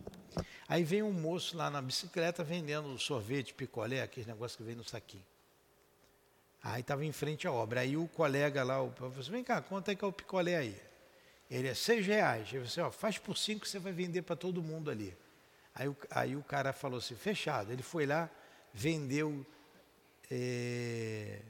Aí 0.67 0.83
vem 0.83 1.03
um 1.03 1.11
moço 1.11 1.57
lá 1.57 1.69
na 1.69 1.81
bicicleta 1.81 2.43
vendendo 2.43 2.97
sorvete, 2.97 3.53
picolé, 3.53 4.01
aquele 4.01 4.27
negócio 4.27 4.57
que 4.57 4.63
vem 4.63 4.75
no 4.75 4.83
saquinho. 4.83 5.25
Aí 6.63 6.81
estava 6.81 7.03
em 7.03 7.11
frente 7.11 7.47
à 7.47 7.51
obra. 7.51 7.81
Aí 7.81 7.97
o 7.97 8.07
colega 8.07 8.63
lá, 8.63 8.81
o 8.81 8.91
professor, 8.91 9.31
vem 9.31 9.43
cá, 9.43 9.61
quanto 9.61 9.89
é 9.89 9.95
que 9.95 10.05
é 10.05 10.07
o 10.07 10.13
picolé 10.13 10.55
aí? 10.55 10.81
Ele 11.49 11.67
é 11.67 11.73
seis 11.73 12.05
reais. 12.05 12.49
Aí 12.53 12.59
você, 12.59 12.79
ó, 12.79 12.89
faz 12.89 13.17
por 13.17 13.37
cinco 13.37 13.61
que 13.61 13.69
você 13.69 13.79
vai 13.79 13.91
vender 13.91 14.21
para 14.21 14.37
todo 14.37 14.61
mundo 14.61 14.89
ali. 14.89 15.13
Aí 15.75 15.87
o, 15.87 15.97
aí 16.09 16.35
o 16.35 16.43
cara 16.43 16.71
falou 16.71 16.99
assim, 16.99 17.15
fechado. 17.15 17.73
Ele 17.73 17.83
foi 17.83 18.05
lá, 18.05 18.29
vendeu. 18.73 19.45
É, 20.29 21.41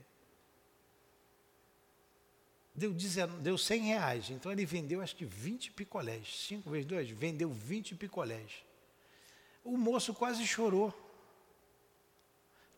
deu, 2.74 2.93
deu 3.41 3.57
100 3.57 3.82
reais. 3.82 4.30
Então 4.30 4.51
ele 4.51 4.65
vendeu 4.65 5.01
acho 5.01 5.15
que 5.15 5.26
20 5.26 5.72
picolés. 5.72 6.47
5 6.47 6.69
vezes 6.69 6.86
2, 6.86 7.09
vendeu 7.11 7.49
20 7.49 7.95
picolés. 7.95 8.63
O 9.63 9.78
moço 9.78 10.13
quase 10.13 10.45
chorou. 10.45 10.93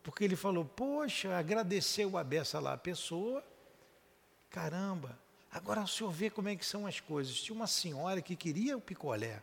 Porque 0.02 0.22
ele 0.22 0.36
falou, 0.36 0.66
poxa, 0.66 1.34
agradeceu 1.36 2.18
a 2.18 2.22
beça 2.22 2.60
lá 2.60 2.74
a 2.74 2.78
pessoa. 2.78 3.42
Caramba, 4.50 5.18
agora 5.50 5.82
o 5.82 5.88
senhor 5.88 6.10
vê 6.10 6.28
como 6.28 6.48
é 6.48 6.54
que 6.54 6.64
são 6.64 6.86
as 6.86 7.00
coisas. 7.00 7.40
Tinha 7.40 7.56
uma 7.56 7.66
senhora 7.66 8.20
que 8.20 8.36
queria 8.36 8.76
o 8.76 8.80
picolé. 8.80 9.42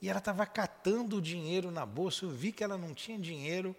E 0.00 0.08
ela 0.08 0.18
estava 0.18 0.44
catando 0.46 1.16
o 1.16 1.22
dinheiro 1.22 1.70
na 1.70 1.86
bolsa. 1.86 2.26
Eu 2.26 2.30
vi 2.30 2.52
que 2.52 2.62
ela 2.62 2.76
não 2.76 2.94
tinha 2.94 3.18
dinheiro. 3.18 3.74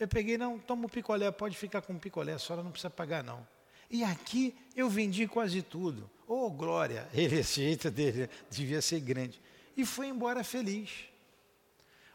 Eu 0.00 0.08
peguei, 0.08 0.38
não, 0.38 0.58
toma 0.58 0.86
o 0.86 0.88
picolé, 0.88 1.30
pode 1.30 1.54
ficar 1.58 1.82
com 1.82 1.92
o 1.92 1.98
picolé, 1.98 2.32
a 2.32 2.38
senhora 2.38 2.62
não 2.62 2.70
precisa 2.70 2.88
pagar 2.88 3.22
não. 3.22 3.46
E 3.90 4.02
aqui 4.02 4.56
eu 4.74 4.88
vendi 4.88 5.28
quase 5.28 5.60
tudo. 5.60 6.10
Oh, 6.26 6.50
glória! 6.50 7.06
Ele, 7.12 7.40
esse 7.40 7.60
jeito 7.60 7.90
dele 7.90 8.30
devia 8.48 8.80
ser 8.80 9.00
grande. 9.00 9.38
E 9.76 9.84
foi 9.84 10.06
embora 10.06 10.42
feliz. 10.42 10.90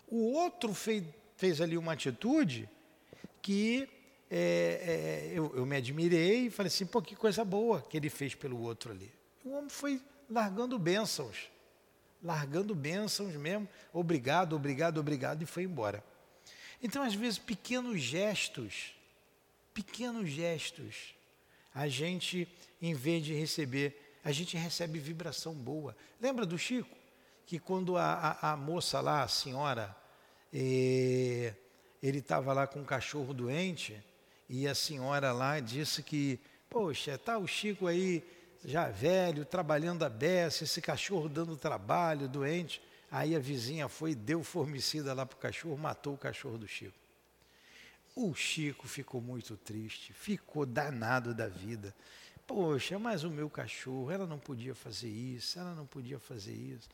O 0.07 0.31
outro 0.33 0.73
fez, 0.73 1.03
fez 1.35 1.61
ali 1.61 1.77
uma 1.77 1.93
atitude 1.93 2.67
que 3.39 3.87
é, 4.31 5.29
é, 5.29 5.37
eu, 5.37 5.55
eu, 5.55 5.65
me 5.65 5.75
admirei 5.75 6.47
e 6.47 6.49
falei 6.49 6.69
assim, 6.69 6.87
pô, 6.87 7.03
que 7.03 7.15
coisa 7.15 7.45
boa 7.45 7.83
que 7.83 7.97
ele 7.97 8.09
fez 8.09 8.33
pelo 8.33 8.59
outro 8.61 8.91
ali. 8.91 9.13
O 9.43 9.51
homem 9.51 9.69
foi 9.69 10.01
largando 10.27 10.79
bênçãos, 10.79 11.51
largando 12.23 12.73
bênçãos 12.73 13.35
mesmo, 13.35 13.69
obrigado, 13.93 14.55
obrigado, 14.55 14.97
obrigado, 14.97 15.43
e 15.43 15.45
foi 15.45 15.63
embora. 15.63 16.03
Então, 16.85 17.01
às 17.01 17.15
vezes, 17.15 17.39
pequenos 17.39 17.99
gestos, 17.99 18.93
pequenos 19.73 20.29
gestos, 20.29 21.15
a 21.73 21.87
gente, 21.87 22.47
em 22.79 22.93
vez 22.93 23.25
de 23.25 23.33
receber, 23.33 24.19
a 24.23 24.31
gente 24.31 24.55
recebe 24.55 24.99
vibração 24.99 25.55
boa. 25.55 25.97
Lembra 26.21 26.45
do 26.45 26.59
Chico? 26.59 26.95
Que 27.47 27.57
quando 27.57 27.97
a, 27.97 28.37
a, 28.39 28.51
a 28.51 28.55
moça 28.55 29.01
lá, 29.01 29.23
a 29.23 29.27
senhora, 29.27 29.97
eh, 30.53 31.55
ele 32.03 32.19
estava 32.19 32.53
lá 32.53 32.67
com 32.67 32.81
um 32.81 32.85
cachorro 32.85 33.33
doente, 33.33 33.99
e 34.47 34.67
a 34.67 34.75
senhora 34.75 35.31
lá 35.31 35.59
disse 35.59 36.03
que, 36.03 36.39
poxa, 36.69 37.17
tá 37.17 37.39
o 37.39 37.47
Chico 37.47 37.87
aí 37.87 38.23
já 38.63 38.89
velho, 38.89 39.43
trabalhando 39.43 40.05
a 40.05 40.09
beça, 40.09 40.65
esse 40.65 40.83
cachorro 40.83 41.27
dando 41.27 41.57
trabalho, 41.57 42.29
doente. 42.29 42.79
Aí 43.15 43.33
a 43.33 43.39
vizinha 43.39 43.87
foi 43.87 44.13
deu 44.13 44.43
formicida 44.43 45.13
lá 45.13 45.25
para 45.25 45.37
o 45.37 45.39
cachorro, 45.39 45.77
matou 45.77 46.15
o 46.15 46.17
cachorro 46.17 46.57
do 46.57 46.67
Chico. 46.67 46.97
O 48.13 48.35
Chico 48.35 48.89
ficou 48.89 49.21
muito 49.21 49.55
triste, 49.55 50.11
ficou 50.11 50.65
danado 50.65 51.33
da 51.33 51.47
vida. 51.47 51.95
Poxa, 52.45 52.99
mas 52.99 53.23
o 53.23 53.29
meu 53.29 53.49
cachorro, 53.49 54.11
ela 54.11 54.25
não 54.27 54.37
podia 54.37 54.75
fazer 54.75 55.07
isso, 55.07 55.57
ela 55.57 55.73
não 55.73 55.85
podia 55.85 56.19
fazer 56.19 56.51
isso. 56.51 56.89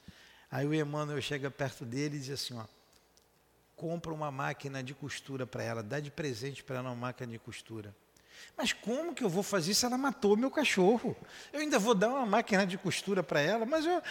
Aí 0.52 0.68
o 0.68 0.76
Emmanuel 0.76 1.20
chega 1.24 1.50
perto 1.50 1.86
dele 1.86 2.18
e 2.18 2.20
diz 2.20 2.30
assim, 2.30 2.56
ó, 2.56 2.66
compra 3.76 4.14
uma 4.14 4.30
máquina 4.30 4.84
de 4.84 4.94
costura 4.94 5.48
para 5.48 5.64
ela, 5.64 5.82
dá 5.82 6.00
de 6.00 6.12
presente 6.12 6.64
para 6.64 6.78
ela 6.78 6.90
uma 6.92 6.96
máquina 7.08 7.32
de 7.32 7.40
costura. 7.40 7.96
Mas 8.56 8.74
como 8.74 9.16
que 9.16 9.24
eu 9.24 9.30
vou 9.30 9.42
fazer 9.42 9.72
isso? 9.72 9.88
Ela 9.88 9.98
matou 9.98 10.38
meu 10.38 10.52
cachorro. 10.52 11.18
Eu 11.52 11.62
ainda 11.62 11.80
vou 11.80 11.96
dar 11.96 12.10
uma 12.10 12.28
máquina 12.28 12.64
de 12.64 12.78
costura 12.78 13.24
para 13.24 13.40
ela, 13.40 13.66
mas 13.66 13.86
eu, 13.88 14.02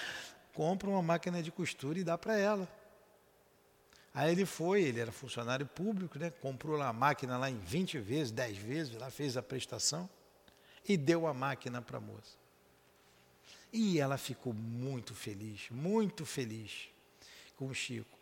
compra 0.55 0.89
uma 0.89 1.03
máquina 1.03 1.43
de 1.43 1.51
costura 1.51 1.99
e 1.99 2.05
dá 2.05 2.17
para 2.19 2.37
ela. 2.37 2.69
Aí 4.13 4.33
ele 4.33 4.45
foi, 4.45 4.83
ele 4.83 5.01
era 5.01 5.13
funcionário 5.13 5.67
público, 5.67 6.19
né? 6.19 6.31
comprou 6.31 6.77
lá 6.77 6.89
a 6.89 6.93
máquina 6.93 7.39
lá 7.39 7.49
em 7.49 7.59
20 7.59 7.99
vezes, 7.99 8.33
10 8.33 8.59
vezes, 8.59 8.95
lá 8.97 9.11
fez 9.11 9.37
a 9.37 9.43
prestação 9.43 10.09
e 10.89 10.97
deu 10.97 11.27
a 11.27 11.35
máquina 11.35 11.81
para 11.81 11.99
a 11.99 12.01
moça. 12.01 12.41
E 13.73 14.01
ela 14.01 14.19
ficou 14.19 14.53
muito 14.53 15.15
feliz, 15.15 15.69
muito 15.71 16.27
feliz 16.27 16.89
com 17.57 17.67
o 17.69 17.75
Chico. 17.75 18.19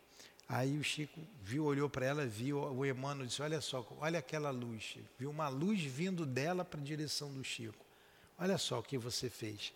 Aí 0.47 0.77
o 0.77 0.83
Chico 0.83 1.19
viu, 1.41 1.65
olhou 1.65 1.89
para 1.89 2.05
ela, 2.05 2.25
viu 2.25 2.59
o 2.59 2.85
Emmanuel 2.85 3.27
disse: 3.27 3.41
Olha 3.41 3.61
só, 3.61 3.85
olha 3.99 4.19
aquela 4.19 4.51
luz. 4.51 4.97
Viu 5.17 5.29
uma 5.29 5.47
luz 5.47 5.81
vindo 5.81 6.25
dela 6.25 6.63
para 6.63 6.79
a 6.79 6.83
direção 6.83 7.31
do 7.31 7.43
Chico. 7.43 7.85
Olha 8.37 8.57
só 8.57 8.79
o 8.79 8.83
que 8.83 8.97
você 8.97 9.29
fez. 9.29 9.73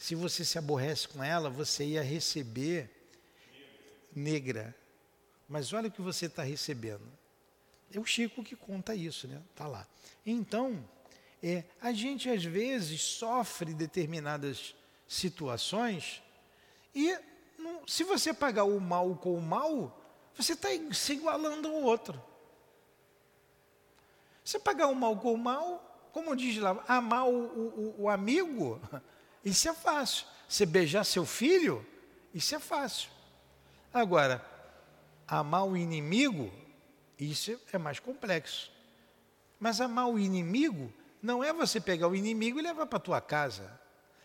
Se 0.00 0.14
você 0.14 0.46
se 0.46 0.56
aborrece 0.56 1.06
com 1.06 1.22
ela, 1.22 1.50
você 1.50 1.84
ia 1.84 2.02
receber 2.02 2.90
negra. 4.16 4.74
Mas 5.46 5.74
olha 5.74 5.88
o 5.88 5.92
que 5.92 6.00
você 6.00 6.24
está 6.24 6.42
recebendo. 6.42 7.06
É 7.92 8.00
o 8.00 8.04
Chico 8.06 8.42
que 8.42 8.56
conta 8.56 8.94
isso, 8.94 9.28
né? 9.28 9.42
Está 9.50 9.66
lá. 9.66 9.86
Então, 10.24 10.82
é, 11.42 11.64
a 11.82 11.92
gente 11.92 12.30
às 12.30 12.42
vezes 12.42 13.02
sofre 13.02 13.74
determinadas 13.74 14.74
situações 15.06 16.22
e 16.94 17.14
não, 17.58 17.86
se 17.86 18.02
você 18.02 18.32
pagar 18.32 18.64
o 18.64 18.80
mal 18.80 19.14
com 19.16 19.34
o 19.34 19.42
mal, 19.42 20.02
você 20.34 20.54
está 20.54 20.70
se 20.94 21.12
igualando 21.12 21.68
ao 21.68 21.74
outro. 21.74 22.18
Você 24.42 24.58
pagar 24.58 24.86
o 24.86 24.94
mal 24.94 25.14
com 25.18 25.34
o 25.34 25.38
mal, 25.38 26.08
como 26.10 26.34
diz 26.34 26.56
lá, 26.56 26.82
amar 26.88 27.28
o, 27.28 27.34
o, 27.34 27.94
o 28.04 28.08
amigo, 28.08 28.80
isso 29.44 29.68
é 29.68 29.74
fácil. 29.74 30.26
Você 30.48 30.66
beijar 30.66 31.04
seu 31.04 31.24
filho, 31.24 31.86
isso 32.34 32.54
é 32.54 32.58
fácil. 32.58 33.08
Agora, 33.92 34.44
amar 35.26 35.66
o 35.66 35.76
inimigo, 35.76 36.52
isso 37.18 37.58
é 37.72 37.78
mais 37.78 37.98
complexo. 37.98 38.70
Mas 39.58 39.80
amar 39.80 40.08
o 40.08 40.18
inimigo 40.18 40.92
não 41.22 41.44
é 41.44 41.52
você 41.52 41.80
pegar 41.80 42.08
o 42.08 42.16
inimigo 42.16 42.58
e 42.58 42.62
levar 42.62 42.86
para 42.86 42.96
a 42.96 43.00
tua 43.00 43.20
casa. 43.20 43.78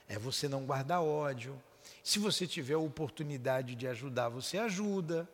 É 0.07 0.17
você 0.17 0.47
não 0.47 0.65
guardar 0.65 1.03
ódio. 1.03 1.61
Se 2.03 2.19
você 2.19 2.47
tiver 2.47 2.75
a 2.75 2.79
oportunidade 2.79 3.75
de 3.75 3.87
ajudar, 3.87 4.29
você 4.29 4.57
ajuda, 4.57 5.27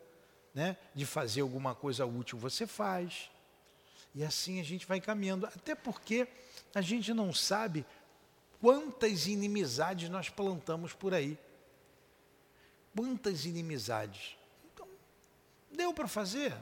né? 0.54 0.76
De 0.94 1.06
fazer 1.06 1.42
alguma 1.42 1.74
coisa 1.74 2.04
útil, 2.04 2.38
você 2.38 2.66
faz. 2.66 3.30
E 4.14 4.24
assim 4.24 4.60
a 4.60 4.64
gente 4.64 4.86
vai 4.86 5.00
caminhando, 5.00 5.46
até 5.46 5.74
porque 5.74 6.26
a 6.74 6.80
gente 6.80 7.14
não 7.14 7.32
sabe 7.32 7.84
quantas 8.62 9.26
inimizades 9.26 10.08
nós 10.08 10.30
plantamos 10.30 10.92
por 10.92 11.12
aí. 11.12 11.36
Quantas 12.96 13.44
inimizades. 13.44 14.36
Então, 14.72 14.86
deu 15.72 15.92
para 15.92 16.06
fazer? 16.06 16.54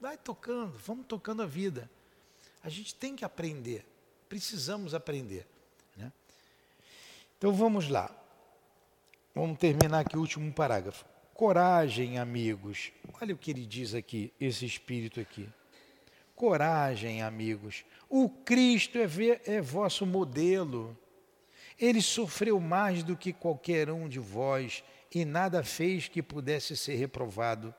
Vai 0.00 0.16
tocando, 0.16 0.72
vamos 0.78 1.04
tocando 1.06 1.42
a 1.42 1.46
vida. 1.46 1.90
A 2.62 2.70
gente 2.70 2.94
tem 2.94 3.14
que 3.14 3.24
aprender, 3.24 3.84
precisamos 4.28 4.94
aprender. 4.94 5.46
Né? 5.96 6.10
Então 7.36 7.52
vamos 7.52 7.88
lá. 7.88 8.10
Vamos 9.34 9.58
terminar 9.58 10.00
aqui 10.00 10.16
o 10.16 10.20
último 10.20 10.50
parágrafo. 10.50 11.04
Coragem, 11.34 12.18
amigos. 12.18 12.90
Olha 13.20 13.34
o 13.34 13.38
que 13.38 13.50
ele 13.50 13.66
diz 13.66 13.94
aqui, 13.94 14.32
esse 14.40 14.64
espírito 14.64 15.20
aqui. 15.20 15.46
Coragem, 16.36 17.22
amigos. 17.22 17.82
O 18.10 18.28
Cristo 18.28 18.98
é, 18.98 19.06
é 19.46 19.60
vosso 19.62 20.04
modelo. 20.04 20.96
Ele 21.80 22.02
sofreu 22.02 22.60
mais 22.60 23.02
do 23.02 23.16
que 23.16 23.32
qualquer 23.32 23.90
um 23.90 24.06
de 24.06 24.18
vós 24.18 24.84
e 25.14 25.24
nada 25.24 25.64
fez 25.64 26.08
que 26.08 26.22
pudesse 26.22 26.76
ser 26.76 26.96
reprovado. 26.96 27.74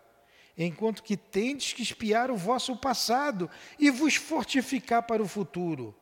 Enquanto 0.58 1.04
que 1.04 1.16
tendes 1.16 1.72
que 1.72 1.84
espiar 1.84 2.32
o 2.32 2.36
vosso 2.36 2.76
passado 2.76 3.48
e 3.78 3.92
vos 3.92 4.16
fortificar 4.16 5.04
para 5.04 5.22
o 5.22 5.28
futuro. 5.28 5.96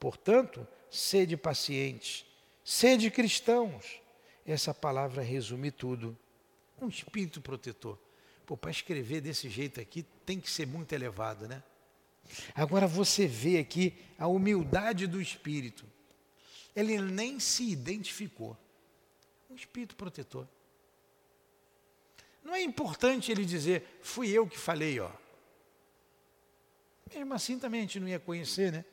Portanto, 0.00 0.66
sede 0.90 1.36
pacientes, 1.36 2.26
sede 2.64 3.12
cristãos. 3.12 4.00
Essa 4.44 4.74
palavra 4.74 5.22
resume 5.22 5.70
tudo. 5.70 6.18
Um 6.80 6.88
espírito 6.88 7.40
protetor. 7.40 7.96
Pô, 8.44 8.56
para 8.56 8.72
escrever 8.72 9.20
desse 9.20 9.48
jeito 9.48 9.80
aqui 9.80 10.04
tem 10.26 10.40
que 10.40 10.50
ser 10.50 10.66
muito 10.66 10.92
elevado, 10.92 11.46
né? 11.46 11.62
Agora 12.54 12.86
você 12.86 13.26
vê 13.26 13.58
aqui 13.58 13.94
a 14.18 14.26
humildade 14.26 15.06
do 15.06 15.20
espírito. 15.20 15.84
Ele 16.74 17.00
nem 17.00 17.38
se 17.38 17.70
identificou. 17.70 18.56
Um 19.50 19.54
espírito 19.54 19.96
protetor. 19.96 20.48
Não 22.42 22.54
é 22.54 22.62
importante 22.62 23.30
ele 23.30 23.44
dizer, 23.44 23.98
fui 24.02 24.30
eu 24.30 24.46
que 24.46 24.58
falei, 24.58 24.98
ó. 24.98 25.10
Mesmo 27.14 27.34
assim 27.34 27.58
também 27.58 27.80
a 27.80 27.82
gente 27.82 28.00
não 28.00 28.08
ia 28.08 28.18
conhecer, 28.18 28.72
né? 28.72 28.84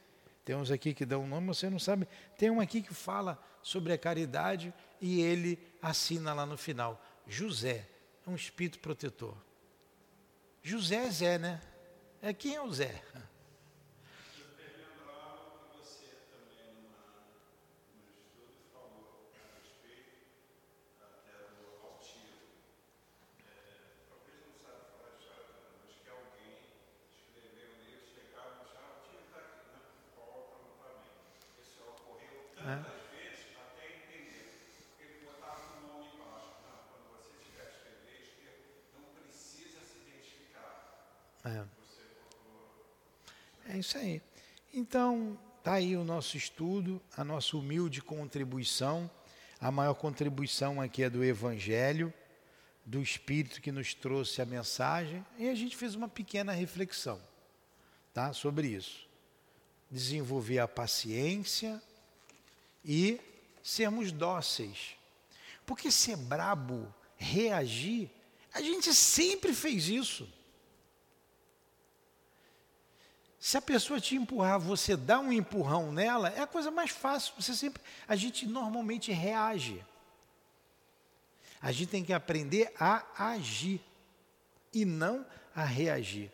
Tem 0.43 0.55
uns 0.55 0.71
aqui 0.71 0.93
que 0.93 1.05
dão 1.05 1.23
um 1.23 1.27
nome, 1.27 1.47
você 1.47 1.69
não 1.69 1.79
sabe. 1.79 2.07
Tem 2.37 2.49
um 2.49 2.59
aqui 2.59 2.81
que 2.81 2.93
fala 2.93 3.41
sobre 3.61 3.93
a 3.93 3.97
caridade 3.97 4.73
e 4.99 5.21
ele 5.21 5.59
assina 5.81 6.33
lá 6.33 6.45
no 6.45 6.57
final. 6.57 7.01
José, 7.27 7.87
é 8.25 8.29
um 8.29 8.35
espírito 8.35 8.79
protetor. 8.79 9.37
José 10.61 11.05
é 11.05 11.11
Zé, 11.11 11.37
né? 11.37 11.61
É 12.21 12.33
quem 12.33 12.55
é 12.55 12.61
o 12.61 12.71
Zé? 12.71 13.01
Isso 43.79 43.97
aí. 43.97 44.21
Então, 44.73 45.37
está 45.57 45.73
aí 45.73 45.95
o 45.95 46.03
nosso 46.03 46.37
estudo, 46.37 47.01
a 47.15 47.23
nossa 47.23 47.57
humilde 47.57 48.01
contribuição. 48.01 49.09
A 49.59 49.71
maior 49.71 49.93
contribuição 49.93 50.79
aqui 50.79 51.03
é 51.03 51.09
do 51.09 51.23
Evangelho, 51.23 52.13
do 52.85 53.01
Espírito 53.01 53.61
que 53.61 53.71
nos 53.71 53.93
trouxe 53.93 54.41
a 54.41 54.45
mensagem, 54.45 55.25
e 55.37 55.49
a 55.49 55.55
gente 55.55 55.75
fez 55.75 55.95
uma 55.95 56.07
pequena 56.07 56.51
reflexão 56.51 57.21
tá, 58.13 58.33
sobre 58.33 58.67
isso. 58.67 59.07
Desenvolver 59.91 60.59
a 60.59 60.67
paciência 60.67 61.81
e 62.83 63.19
sermos 63.61 64.11
dóceis. 64.11 64.95
Porque 65.65 65.91
ser 65.91 66.15
brabo, 66.15 66.93
reagir, 67.17 68.09
a 68.53 68.61
gente 68.61 68.93
sempre 68.93 69.53
fez 69.53 69.87
isso. 69.87 70.27
Se 73.39 73.55
a 73.57 73.61
pessoa 73.61 74.01
te 74.01 74.15
empurrar, 74.15 74.59
você 74.59 74.97
dá 74.97 75.19
um 75.19 75.31
empurrão 75.31 75.91
nela, 75.93 76.29
é 76.29 76.41
a 76.41 76.47
coisa 76.47 76.69
mais 76.69 76.91
fácil. 76.91 77.33
Você 77.39 77.55
sempre, 77.55 77.81
a 78.05 78.15
gente 78.15 78.45
normalmente 78.45 79.11
reage. 79.13 79.83
A 81.61 81.71
gente 81.71 81.89
tem 81.89 82.03
que 82.03 82.11
aprender 82.11 82.73
a 82.77 83.05
agir 83.17 83.81
e 84.73 84.83
não 84.83 85.25
a 85.55 85.63
reagir. 85.63 86.29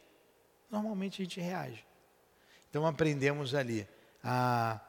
Normalmente 0.70 1.22
a 1.22 1.26
gente 1.26 1.40
reage. 1.40 1.86
Então 2.70 2.88
aprendemos 2.88 3.54
ali 3.54 3.88
a, 4.24 4.80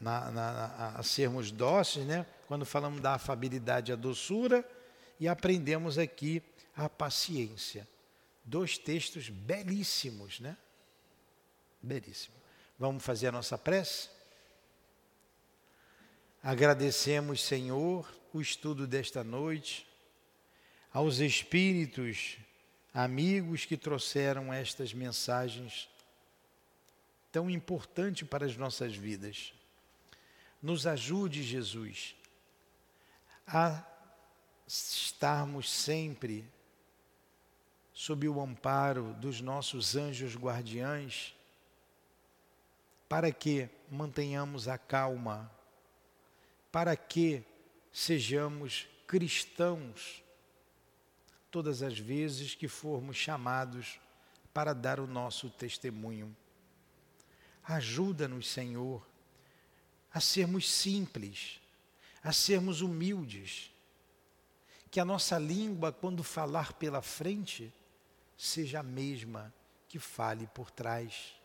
na, 0.00 0.30
na, 0.30 0.94
a 0.96 1.02
sermos 1.02 1.50
dóceis, 1.50 2.06
né? 2.06 2.24
quando 2.46 2.64
falamos 2.64 3.02
da 3.02 3.12
afabilidade 3.12 3.92
a 3.92 3.96
doçura, 3.96 4.66
e 5.20 5.28
aprendemos 5.28 5.98
aqui 5.98 6.42
a 6.74 6.88
paciência. 6.88 7.86
Dois 8.42 8.78
textos 8.78 9.28
belíssimos, 9.28 10.40
né? 10.40 10.56
Belíssimo. 11.82 12.36
Vamos 12.78 13.02
fazer 13.02 13.28
a 13.28 13.32
nossa 13.32 13.58
prece? 13.58 14.08
Agradecemos, 16.42 17.42
Senhor, 17.42 18.08
o 18.32 18.40
estudo 18.40 18.86
desta 18.86 19.24
noite, 19.24 19.86
aos 20.92 21.18
espíritos 21.18 22.38
amigos 22.94 23.64
que 23.64 23.76
trouxeram 23.76 24.52
estas 24.52 24.92
mensagens 24.92 25.88
tão 27.30 27.50
importantes 27.50 28.26
para 28.26 28.46
as 28.46 28.56
nossas 28.56 28.94
vidas. 28.94 29.52
Nos 30.62 30.86
ajude, 30.86 31.42
Jesus, 31.42 32.16
a 33.46 33.84
estarmos 34.66 35.70
sempre 35.70 36.44
sob 37.92 38.28
o 38.28 38.40
amparo 38.40 39.14
dos 39.14 39.40
nossos 39.40 39.96
anjos 39.96 40.36
guardiães 40.36 41.34
para 43.08 43.32
que 43.32 43.70
mantenhamos 43.90 44.68
a 44.68 44.76
calma, 44.76 45.50
para 46.70 46.94
que 46.94 47.42
sejamos 47.90 48.86
cristãos 49.06 50.22
todas 51.50 51.82
as 51.82 51.98
vezes 51.98 52.54
que 52.54 52.68
formos 52.68 53.16
chamados 53.16 53.98
para 54.52 54.74
dar 54.74 55.00
o 55.00 55.06
nosso 55.06 55.48
testemunho. 55.48 56.36
Ajuda-nos, 57.64 58.48
Senhor, 58.48 59.06
a 60.12 60.20
sermos 60.20 60.70
simples, 60.70 61.60
a 62.22 62.32
sermos 62.32 62.82
humildes, 62.82 63.70
que 64.90 65.00
a 65.00 65.04
nossa 65.04 65.38
língua, 65.38 65.92
quando 65.92 66.22
falar 66.22 66.74
pela 66.74 67.00
frente, 67.00 67.72
seja 68.36 68.80
a 68.80 68.82
mesma 68.82 69.52
que 69.88 69.98
fale 69.98 70.46
por 70.48 70.70
trás 70.70 71.37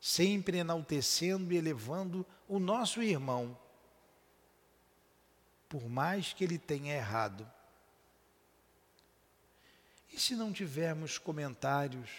sempre 0.00 0.58
enaltecendo 0.58 1.52
e 1.52 1.56
elevando 1.56 2.24
o 2.46 2.58
nosso 2.58 3.02
irmão, 3.02 3.58
por 5.68 5.88
mais 5.88 6.32
que 6.32 6.44
ele 6.44 6.58
tenha 6.58 6.94
errado. 6.94 7.50
E 10.12 10.18
se 10.18 10.34
não 10.34 10.52
tivermos 10.52 11.18
comentários 11.18 12.10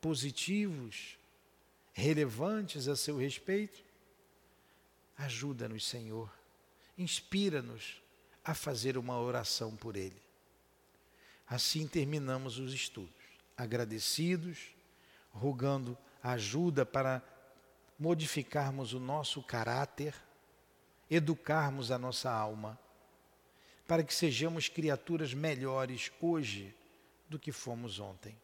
positivos, 0.00 1.16
relevantes 1.92 2.88
a 2.88 2.96
seu 2.96 3.16
respeito, 3.16 3.82
ajuda-nos, 5.16 5.86
Senhor, 5.86 6.30
inspira-nos 6.98 8.02
a 8.44 8.54
fazer 8.54 8.98
uma 8.98 9.18
oração 9.18 9.76
por 9.76 9.96
ele. 9.96 10.20
Assim 11.46 11.86
terminamos 11.86 12.58
os 12.58 12.72
estudos, 12.72 13.12
agradecidos, 13.56 14.74
rogando 15.32 15.96
ajuda 16.22 16.86
para 16.86 17.22
modificarmos 17.98 18.92
o 18.92 19.00
nosso 19.00 19.42
caráter, 19.42 20.14
educarmos 21.10 21.90
a 21.90 21.98
nossa 21.98 22.30
alma, 22.30 22.78
para 23.86 24.02
que 24.02 24.14
sejamos 24.14 24.68
criaturas 24.68 25.34
melhores 25.34 26.10
hoje 26.20 26.74
do 27.28 27.38
que 27.38 27.52
fomos 27.52 27.98
ontem. 27.98 28.36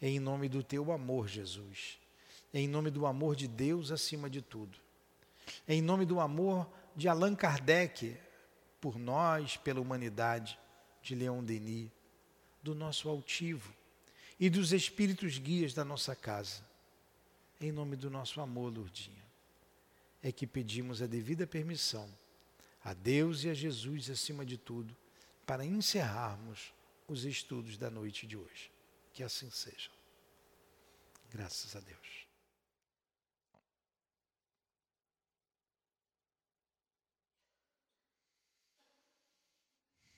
Em 0.00 0.20
nome 0.20 0.48
do 0.48 0.62
teu 0.62 0.92
amor, 0.92 1.28
Jesus. 1.28 1.98
Em 2.54 2.68
nome 2.68 2.90
do 2.90 3.04
amor 3.06 3.34
de 3.34 3.48
Deus 3.48 3.90
acima 3.90 4.30
de 4.30 4.40
tudo. 4.40 4.78
Em 5.66 5.82
nome 5.82 6.06
do 6.06 6.20
amor 6.20 6.70
de 6.94 7.08
Allan 7.08 7.34
Kardec, 7.34 8.16
por 8.80 8.98
nós, 8.98 9.56
pela 9.56 9.80
humanidade, 9.80 10.58
de 11.02 11.14
Leon 11.14 11.42
Denis, 11.42 11.90
do 12.62 12.74
nosso 12.74 13.08
altivo 13.08 13.72
e 14.38 14.48
dos 14.48 14.72
espíritos 14.72 15.38
guias 15.38 15.74
da 15.74 15.84
nossa 15.84 16.14
casa. 16.14 16.67
Em 17.60 17.72
nome 17.72 17.96
do 17.96 18.08
nosso 18.08 18.40
amor, 18.40 18.72
Lourdinha, 18.72 19.24
é 20.22 20.30
que 20.30 20.46
pedimos 20.46 21.02
a 21.02 21.06
devida 21.06 21.46
permissão 21.46 22.08
a 22.88 22.94
Deus 22.94 23.44
e 23.44 23.50
a 23.50 23.54
Jesus 23.54 24.08
acima 24.08 24.46
de 24.46 24.56
tudo, 24.56 24.96
para 25.44 25.64
encerrarmos 25.64 26.72
os 27.06 27.24
estudos 27.24 27.76
da 27.76 27.90
noite 27.90 28.26
de 28.26 28.36
hoje. 28.36 28.70
Que 29.12 29.22
assim 29.22 29.50
seja. 29.50 29.90
Graças 31.30 31.74
a 31.76 31.80
Deus. 31.80 32.07